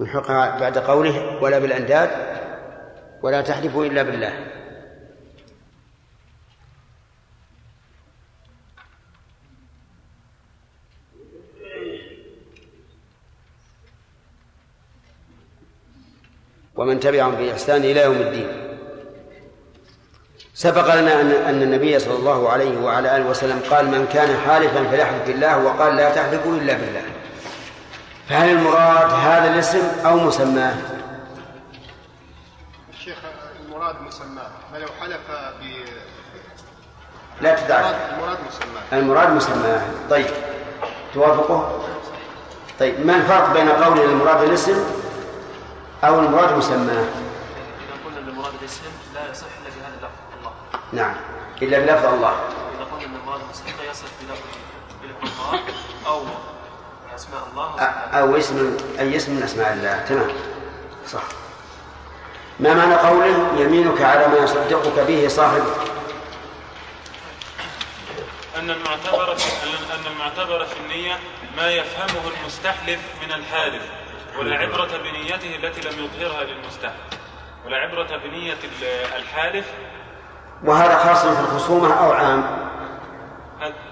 [0.00, 2.40] نحقها بعد قوله ولا بالأنداد؟
[3.22, 4.32] ولا تحلفوا إلا بالله.
[16.74, 18.48] ومن تبعهم بإحسان إلى يوم الدين.
[20.54, 24.90] سبق لنا أن أن النبي صلى الله عليه وعلى آله وسلم قال من كان حالفا
[24.90, 27.02] فليحلف بالله وقال لا تحلفوا إلا بالله.
[28.28, 30.99] فهل المراد هذا الاسم أو مسماه؟
[34.10, 35.26] مسماه فلو حلف
[35.60, 35.62] ب
[37.40, 37.78] لا تدع.
[37.80, 40.26] المراد مسماه المراد مسماه طيب.
[41.14, 41.80] توافقه؟
[42.80, 43.06] طيب.
[43.06, 44.84] ما الفرق بين قول المراد الاسم
[46.04, 48.82] أو المراد مسماه؟ إذا قلنا المراد الاسم
[49.14, 50.18] لا يصح إلا بهذا اللفظ.
[50.38, 50.52] الله.
[50.92, 51.14] نعم.
[51.62, 52.30] إلا بلفظ الله.
[52.30, 54.42] إذا قلنا أن المراد الاسم لا يصح بلفظ
[55.02, 55.60] بلفظ الله
[56.06, 56.22] أو
[57.14, 57.80] أسماء الله.
[58.20, 60.04] أو اسم أي اسم من أسماء الله.
[60.08, 60.30] تمام.
[61.06, 61.22] صح.
[62.60, 65.62] ما معنى قوله يمينك على ما يصدقك به صاحب؟
[68.58, 69.32] أن المعتبر
[69.92, 71.18] أن المعتبر في النية
[71.56, 73.82] ما يفهمه المستحلف من الحالف
[74.38, 77.20] ولا عبرة بنيته التي لم يظهرها للمستحلف.
[77.66, 78.56] ولا عبرة بنية
[79.16, 79.66] الحالف
[80.64, 82.70] وهذا خاص في الخصومة أو عام؟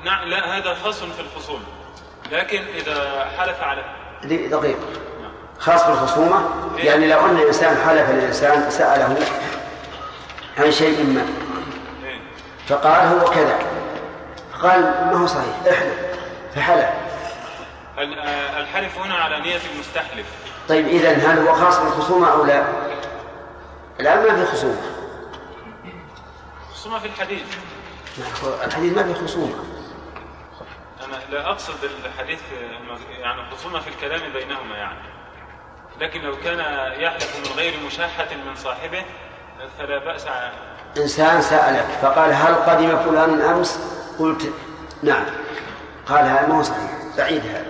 [0.04, 1.64] نعم لا هذا خاص في الخصومة
[2.32, 3.84] لكن إذا حلف على
[4.24, 4.78] دقيقة
[5.58, 9.16] خاص بالخصومة؟ يعني لو أن الإنسان حلف الإنسان سأله
[10.58, 11.26] عن شيء ما.
[12.68, 13.58] فقال هو كذا.
[14.62, 15.94] قال ما هو صحيح احلف.
[16.54, 16.88] فحلف.
[18.58, 20.26] الحلف هنا على نية المستحلف.
[20.68, 22.64] طيب إذا هل هو خاص بالخصومة أو لا؟
[24.00, 24.80] الآن ما في خصومة.
[26.74, 27.42] خصومة في الحديث.
[28.64, 29.54] الحديث ما في خصومة.
[31.04, 31.74] أنا لا أقصد
[32.04, 32.40] الحديث
[33.20, 35.17] يعني خصومة في الكلام بينهما يعني.
[36.00, 36.58] لكن لو كان
[37.00, 39.04] يحلف من غير مشاحة من صاحبه
[39.78, 40.26] فلا بأس
[40.96, 43.80] إنسان سألك فقال هل قدم فلان أمس؟
[44.18, 44.52] قلت
[45.02, 45.24] نعم.
[46.06, 47.66] قال هذا ما هو صحيح بعيد هذا.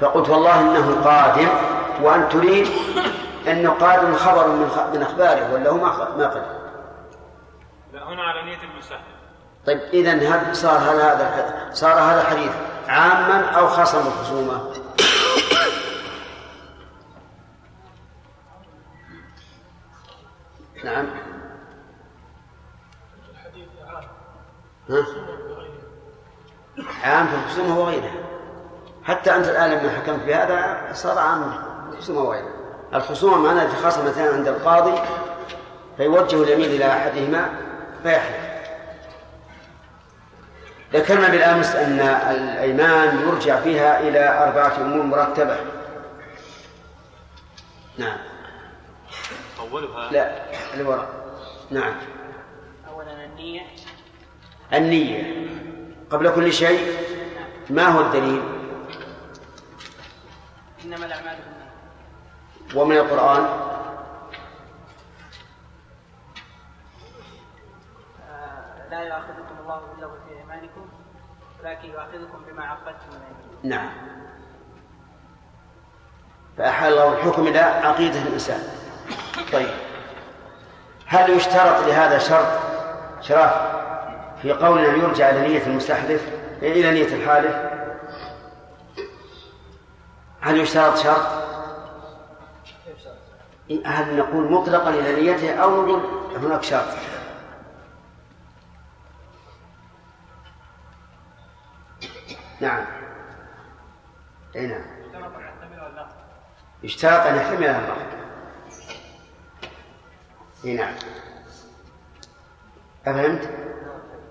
[0.00, 1.48] فقلت والله إنه قادم
[2.02, 2.68] وأن تريد
[3.48, 6.42] أنه قادم خبر من من أخباره ولا هو ما قدم؟
[7.92, 9.02] لا هنا على نية المساحة
[9.66, 12.52] طيب إذا هل صار هذا صار هذا الحديث
[12.88, 14.72] عاما أو خاصا بالخصومة؟
[20.84, 21.06] نعم.
[24.90, 25.06] ها؟
[27.04, 28.12] عام في الخصومة وغيرها.
[29.04, 32.52] حتى أنت الآن لما حكمت بهذا صار عام في الخصومة وغيرها.
[32.94, 35.00] الخصومة معناها تخاصمتان عند القاضي
[35.96, 37.48] فيوجه اليمين إلى أحدهما
[38.02, 38.48] فيحلف.
[40.92, 42.00] ذكرنا بالأمس أن
[42.30, 45.56] الأيمان يرجع فيها إلى أربعة أمور مرتبة.
[47.98, 48.18] نعم.
[49.60, 50.44] أولها لا
[50.74, 51.08] الوراء
[51.70, 51.94] نعم.
[52.88, 53.62] أولا النية.
[54.72, 55.48] النية.
[56.10, 56.96] قبل كل شيء
[57.70, 58.42] ما هو الدليل؟
[60.84, 62.82] إنما الأعمال بالنية.
[62.82, 63.44] ومن القرآن؟
[68.30, 70.88] آه، لا يؤاخذكم الله باللغو في أيمانكم
[71.60, 73.90] ولكن يؤاخذكم بما عقدتم من أيمانكم نعم.
[76.58, 78.87] فأحال الله الحكم إلى عقيدة الإنسان.
[79.52, 79.68] طيب.
[81.06, 82.48] هل يشترط لهذا شرط؟
[83.20, 83.52] شرف
[84.42, 86.28] في قولنا يرجع إلى نية المستحلف
[86.62, 87.56] إلى نية الحالف.
[90.40, 91.26] هل يشترط شرط؟
[93.86, 96.00] هل نقول مطلقا إلى نيته أو نقول
[96.36, 96.88] هناك شرط؟
[102.60, 102.84] نعم.
[104.56, 104.84] أي نعم.
[106.82, 108.17] يشترط أن يحتمل اللفظ
[110.64, 110.94] إي نعم.
[113.06, 113.50] أفهمت؟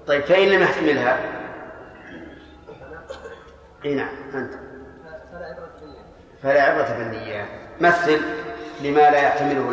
[0.08, 1.20] طيب فإن لم يحتملها
[3.86, 4.54] إي نعم أنت.
[6.44, 8.22] فلا عبرة بالنية مثل
[8.82, 9.72] لما لا يحتمله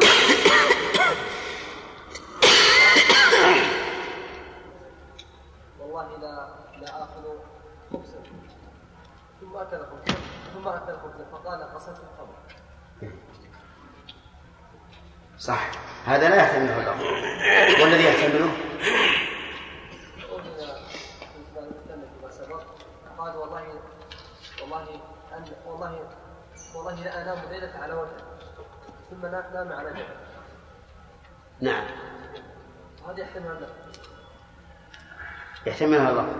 [5.80, 6.48] والله لا
[6.80, 7.38] لا آكل
[7.92, 8.18] خبزا
[9.40, 9.96] ثم أتى لكم
[10.54, 12.00] ثم أتى لكم فقال قصدت
[15.44, 15.70] صح.
[16.06, 18.50] هذا لا يحتمله اللفظ والذي يحتمله؟
[23.18, 23.62] قال والله
[24.62, 25.00] والله
[25.36, 25.98] أن والله
[26.74, 28.16] والله لا انام ليله على وجه
[29.10, 30.04] ثم نام على جبل
[31.60, 31.84] نعم.
[33.08, 34.00] هذا يحتمل اللفظ
[35.66, 36.36] يحتملها اللفظ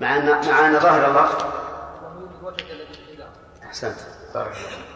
[0.00, 1.10] مع ان مع أن ظاهر
[2.90, 3.28] الإله.
[3.62, 3.98] أحسنت.
[4.34, 4.94] بارك الله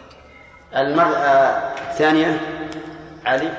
[0.75, 1.29] المرأة
[1.91, 2.41] الثانية؟
[3.29, 3.53] علي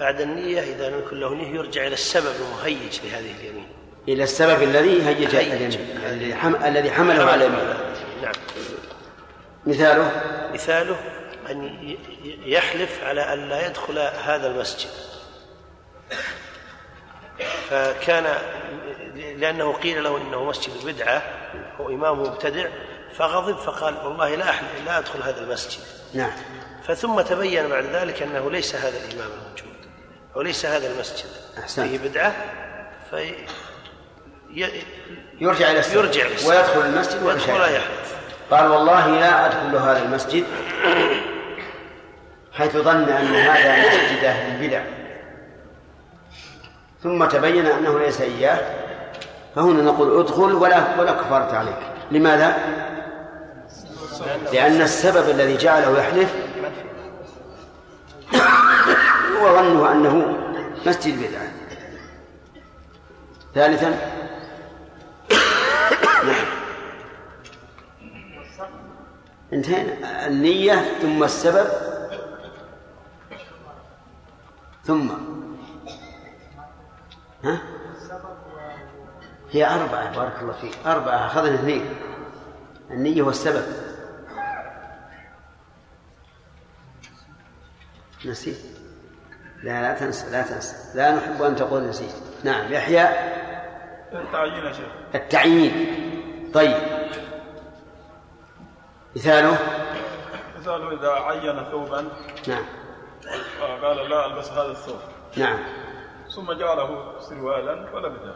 [0.00, 3.66] بعد النية إذا لم يكن له نية يرجع إلى السبب المهيج لهذه اليمين.
[4.08, 5.34] إلى السبب الذي هيج
[6.04, 6.64] الذي حم...
[6.64, 7.64] الذي حمله على اليمين.
[8.22, 8.32] نعم.
[9.66, 10.22] مثاله؟
[10.52, 10.96] مثاله
[11.50, 11.96] أن
[12.44, 14.90] يحلف على أن لا يدخل هذا المسجد.
[17.70, 18.36] فكان
[19.36, 21.22] لأنه قيل له إنه مسجد بدعة
[21.78, 22.68] وإمام مبتدع
[23.14, 25.80] فغضب فقال والله لا أحلف لا أدخل هذا المسجد.
[26.14, 26.32] نعم.
[26.88, 29.76] فثم تبين بعد ذلك أنه ليس هذا الإمام الموجود
[30.34, 31.26] وليس هذا المسجد
[31.58, 31.86] أحسنت.
[31.88, 32.32] فيه بدعة
[33.10, 33.34] في
[34.54, 34.82] ي-
[35.40, 36.48] يرجع إلى السبب يرجع إلى.
[36.48, 37.54] ويدخل المسجد ويدخل شيء.
[37.54, 38.16] يحلف
[38.50, 40.44] قال والله لا أدخل هذا المسجد
[42.52, 44.82] حيث ظن أن هذا مسجد أهل البدع
[47.02, 48.58] ثم تبين أنه ليس إياه
[49.54, 51.76] فهنا نقول ادخل ولا ولا كفارة عليك
[52.10, 52.56] لماذا؟
[54.52, 56.34] لأن السبب الذي جعله يحلف
[59.62, 60.38] ظنه أنه
[60.86, 61.52] مسجد بدعة.
[63.54, 63.90] ثالثا.
[66.24, 66.46] نعم.
[69.52, 70.26] انتهينا.
[70.26, 71.66] النية ثم السبب.
[74.84, 75.08] ثم.
[77.44, 77.58] ها؟
[79.50, 80.78] هي أربعة بارك الله فيك.
[80.86, 81.94] أربعة أخذنا اثنين.
[82.90, 83.91] النية والسبب.
[88.26, 88.58] نسيت.
[89.62, 90.98] لا لا تنسى لا تنسى.
[90.98, 92.14] لا نحب أن تقول نسيت.
[92.44, 93.08] نعم يحيى.
[94.12, 94.88] التعيين يا شيخ.
[95.14, 96.50] التعيين.
[96.54, 96.76] طيب.
[99.16, 99.58] مثاله؟
[100.58, 102.08] مثال إذا عين ثوبا.
[102.48, 102.64] نعم.
[103.60, 104.98] وقال لا ألبس هذا الثوب.
[105.36, 105.58] نعم.
[106.36, 108.34] ثم جعله سروالا ولبسه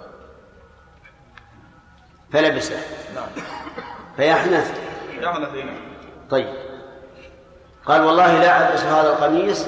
[2.33, 2.81] فلبسه.
[3.15, 3.29] نعم.
[4.17, 4.81] فيحنث.
[5.21, 5.73] يحنث هنا
[6.31, 6.65] طيب.
[7.87, 9.67] قال والله لا ألبس هذا القميص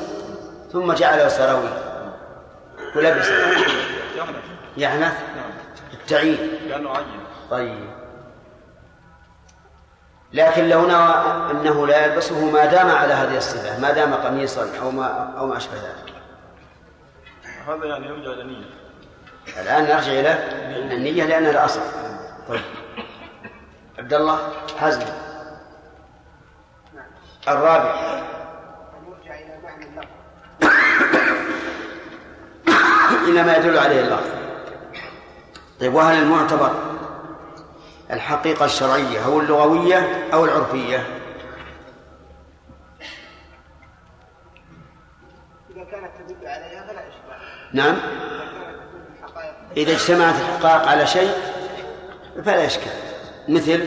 [0.73, 1.71] ثم جعله سراويل
[2.97, 3.35] ولبسه
[4.77, 5.51] يحنث نعم
[5.93, 7.07] التعيين لأنه عين
[7.51, 7.91] طيب.
[10.33, 11.15] لكن لو نوى
[11.51, 15.57] أنه لا يلبسه ما دام على هذه الصفة ما دام قميصا أو ما أو ما
[15.57, 16.15] أشبه ذلك.
[17.67, 18.65] هذا يعني يرجع إلى نية.
[19.61, 20.39] الآن نرجع إلى
[20.95, 21.81] النية لأنها الأصل.
[22.49, 22.61] طيب.
[23.99, 24.39] عبد الله
[24.79, 25.28] حزم.
[27.53, 28.19] الرابع.
[33.29, 34.31] إلى ما يدل عليه اللفظ
[35.81, 36.73] طيب وهل المعتبر
[38.11, 41.07] الحقيقة الشرعية أو اللغوية أو العرفية؟
[45.71, 47.23] إذا كانت تدل عليها فلا إشكال.
[47.73, 47.97] نعم.
[49.77, 51.31] إذا اجتمعت الحقائق على شيء
[52.45, 52.93] فلا إشكال.
[53.49, 53.85] مثل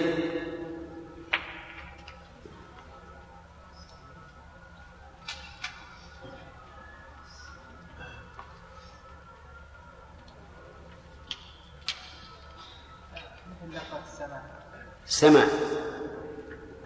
[15.12, 15.48] السماء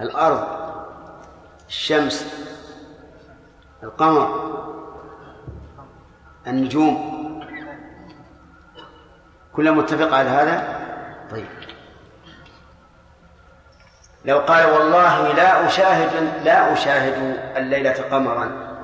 [0.02, 0.48] الأرض
[1.68, 2.46] الشمس
[3.84, 4.56] القمر
[6.48, 7.16] النجوم.
[9.54, 10.80] كلها متفقة على هذا؟
[11.32, 11.48] طيب.
[14.26, 18.76] لو قال والله لا أشاهد لا أشاهد الليلة قمرا.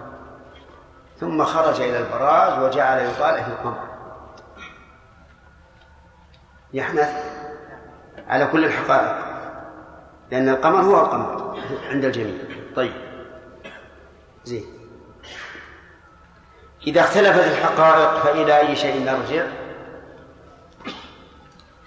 [1.20, 3.88] ثم خرج إلى البراز وجعل يطالع في القمر.
[6.74, 7.10] يحنث
[8.28, 9.31] على كل الحقائق.
[10.32, 11.60] لأن القمر هو القمر
[11.90, 12.44] عند الجميع.
[12.76, 12.94] طيب.
[14.44, 14.66] زين.
[16.88, 19.48] إذا اختلفت الحقائق فإلى أي شيء نرجع؟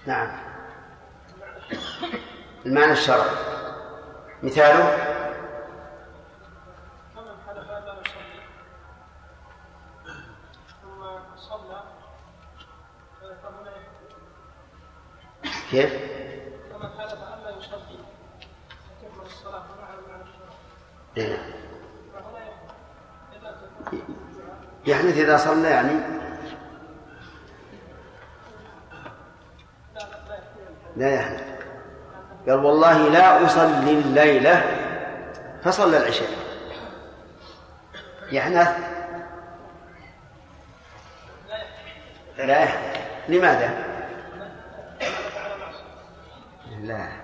[0.06, 0.28] نعم.
[2.66, 3.30] المعنى الشرعي
[4.42, 4.96] مثاله؟
[7.14, 8.40] فمن حلف لا يصلي
[10.82, 11.02] ثم
[11.36, 11.82] صلى
[13.20, 13.72] فهنا
[15.70, 15.92] كيف؟
[16.72, 17.98] فمن حلف ان لا يصلي
[18.68, 20.22] فتكمل الصلاه معه مع الشرع إيه.
[20.22, 21.03] فهنا الا تكون
[24.86, 25.92] يحدث إذا صلى يعني
[30.96, 31.44] لا يحدث
[32.48, 34.62] قال والله لا أصلي الليلة
[35.62, 36.28] فصلى العشاء.
[38.32, 38.68] يحنث
[42.36, 42.62] لا.
[42.62, 42.74] يحنث
[43.28, 43.84] لماذا؟
[46.80, 47.23] لا.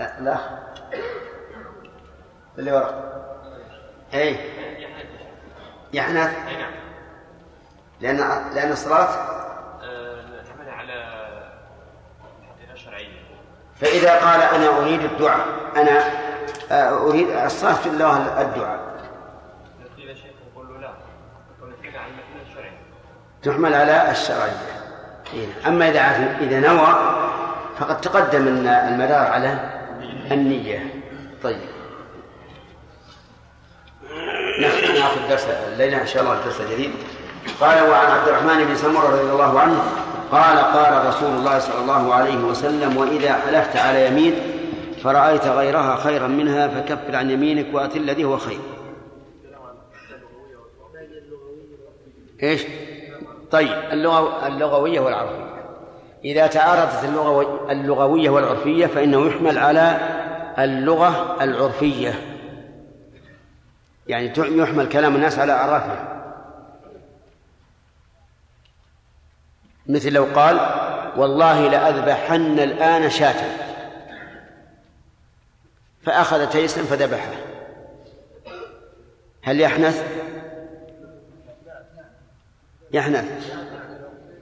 [0.00, 0.36] لا.
[2.58, 3.16] اللي وراء
[4.14, 4.36] أي
[5.92, 6.36] يحنث
[8.00, 8.16] لأن
[8.54, 9.08] لأن الصلاة
[10.48, 11.26] نعملها على
[12.48, 13.26] حقيقة شرعية
[13.80, 15.46] فإذا قال أنا أريد الدعاء
[15.76, 16.00] أنا
[16.70, 18.80] آه، أريد الصلاة في الله الدعاء.
[19.96, 20.92] قيل شيخ يقول له لا.
[21.82, 22.72] فينا على المثل الشرعي.
[23.42, 24.52] تحمل على الشرعية.
[25.66, 26.86] أما إذا عاد- إذا نوى
[27.78, 29.75] فقد تقدم المدار على
[30.32, 30.94] النية.
[31.42, 31.60] طيب.
[34.60, 36.90] ناخذ نأخذ درس الليلة إن شاء الله الدرس الجديد
[37.60, 39.82] قال وعن عبد الرحمن بن سمرة رضي الله عنه
[40.32, 44.34] قال قال رسول الله صلى الله عليه وسلم وإذا حلفت على يمين
[45.02, 48.60] فرأيت غيرها خيرا منها فكفر عن يمينك وأت الذي هو خير.
[52.42, 52.62] إيش؟
[53.50, 55.55] طيب اللغة اللغوية والعرفية
[56.26, 60.00] إذا تعارضت اللغة اللغوية والعرفية فإنه يحمل على
[60.58, 62.14] اللغة العرفية.
[64.06, 66.22] يعني يحمل كلام الناس على أعرافها
[69.86, 70.60] مثل لو قال
[71.16, 73.56] والله لأذبحن الآن شاة.
[76.02, 77.30] فأخذ تيسا فذبحه.
[79.42, 80.04] هل يحنث؟
[82.92, 83.56] يحنث.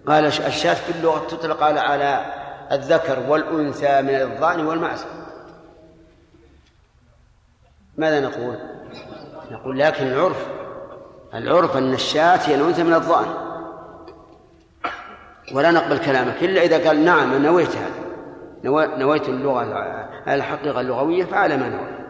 [0.06, 2.34] قال الشاة في اللغة تطلق على على
[2.72, 5.04] الذكر والأنثى من الضأن والمعز
[7.96, 8.58] ماذا نقول؟
[9.50, 10.46] نقول لكن العرف
[11.34, 13.26] العرف أن الشاة هي الأنثى من الضأن
[15.52, 18.04] ولا نقبل كلامك إلا إذا قال نعم نويت هذا.
[18.96, 19.62] نويت اللغة
[20.28, 22.04] الحقيقة اللغوية فعلى ما نوى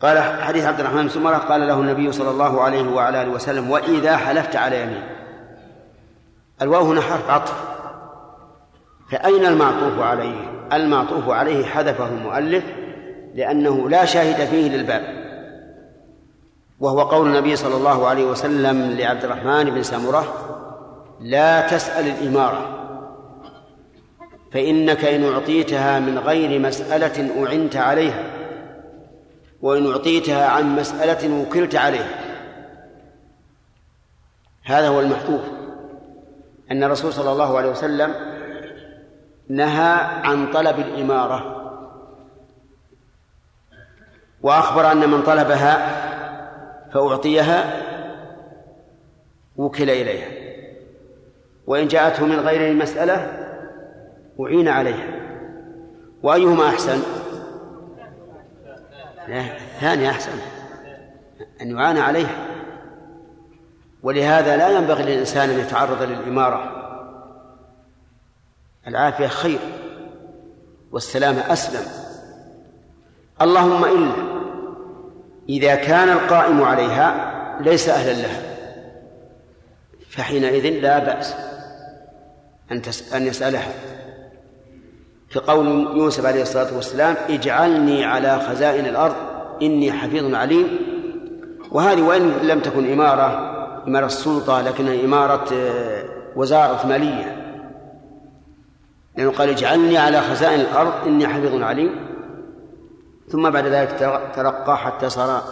[0.00, 3.70] قال حديث عبد الرحمن بن سمرة قال له النبي صلى الله عليه وعلى آله وسلم
[3.70, 5.17] وإذا حلفت على يمين
[6.62, 7.54] الواو هنا حرف عطف.
[9.10, 12.64] فأين المعطوف عليه؟ المعطوف عليه حذفه المؤلف
[13.34, 15.18] لأنه لا شاهد فيه للباب.
[16.80, 20.34] وهو قول النبي صلى الله عليه وسلم لعبد الرحمن بن سمرة
[21.20, 22.74] لا تسأل الإمارة
[24.52, 28.24] فإنك إن أعطيتها من غير مسألة أعنت عليها
[29.62, 32.18] وإن أعطيتها عن مسألة وكلت عليها.
[34.64, 35.57] هذا هو المحذوف
[36.70, 38.14] أن الرسول صلى الله عليه وسلم
[39.48, 41.54] نهى عن طلب الإمارة.
[44.42, 45.88] وأخبر أن من طلبها
[46.92, 47.82] فأعطيها
[49.56, 50.28] وكل إليها.
[51.66, 53.14] وإن جاءته من غير المسألة
[54.40, 55.08] أعين عليها.
[56.22, 57.02] وأيهما أحسن؟
[59.28, 60.32] لا الثاني أحسن
[61.60, 62.47] أن يعان عليها.
[64.02, 66.72] ولهذا لا ينبغي للإنسان أن يتعرض للإمارة.
[68.86, 69.58] العافية خير
[70.92, 71.82] والسلامة أسلم.
[73.42, 74.12] اللهم إلا
[75.48, 78.42] إذا كان القائم عليها ليس أهلا لها.
[80.10, 81.34] فحينئذ لا بأس
[82.72, 82.82] أن
[83.14, 83.72] أن يسألها.
[85.28, 85.66] في قول
[85.96, 89.16] يوسف عليه الصلاة والسلام اجعلني على خزائن الأرض
[89.62, 90.78] إني حفيظ عليم.
[91.70, 93.57] وهذه وإن لم تكن إمارة
[93.88, 95.48] إمارة السلطة لكنها إمارة
[96.36, 97.36] وزارة مالية.
[99.16, 102.08] لأنه قال اجعلني على خزائن الأرض إني حفيظ عليم.
[103.28, 103.90] ثم بعد ذلك
[104.36, 105.42] ترقى حتى صار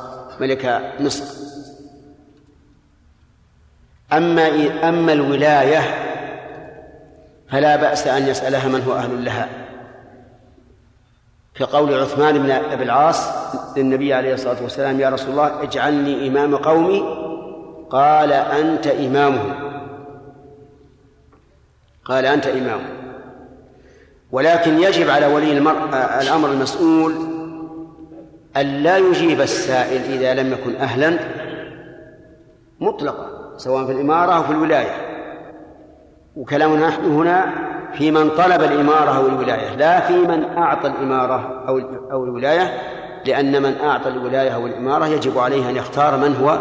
[0.41, 1.25] ملك مصر.
[4.13, 4.49] أما
[4.89, 5.81] أما الولاية
[7.51, 9.49] فلا بأس أن يسألها من هو أهل لها.
[11.55, 13.29] في قول عثمان بن أبي العاص
[13.77, 17.26] للنبي عليه الصلاة والسلام يا رسول الله اجعلني إمام قومي
[17.91, 19.55] قال أنت إمامهم.
[22.05, 22.97] قال أنت إمامهم.
[24.33, 25.59] ولكن يجب على ولي
[26.23, 27.15] الأمر المسؤول
[28.57, 31.19] أن لا يجيب السائل إذا لم يكن أهلا
[32.81, 35.07] مطلقا سواء في الإمارة أو في الولاية.
[36.37, 37.53] وكلامنا نحن هنا
[37.95, 41.81] في من طلب الإمارة أو الولاية لا في من أعطى الإمارة أو
[42.13, 42.75] أو الولاية
[43.27, 46.59] لأن من أعطى الولاية أو الإمارة يجب عليه أن يختار من هو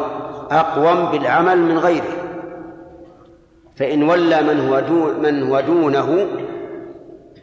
[0.52, 2.14] أقوم بالعمل من غيره.
[3.76, 6.28] فإن ولى من هو دون من هو دونه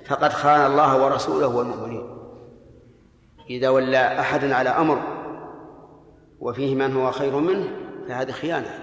[0.07, 2.05] فقد خان الله ورسوله والمؤمنين.
[3.51, 4.99] إذا ولى أحد على أمر
[6.41, 7.69] وفيه من هو خير منه
[8.09, 8.82] فهذه خيانة.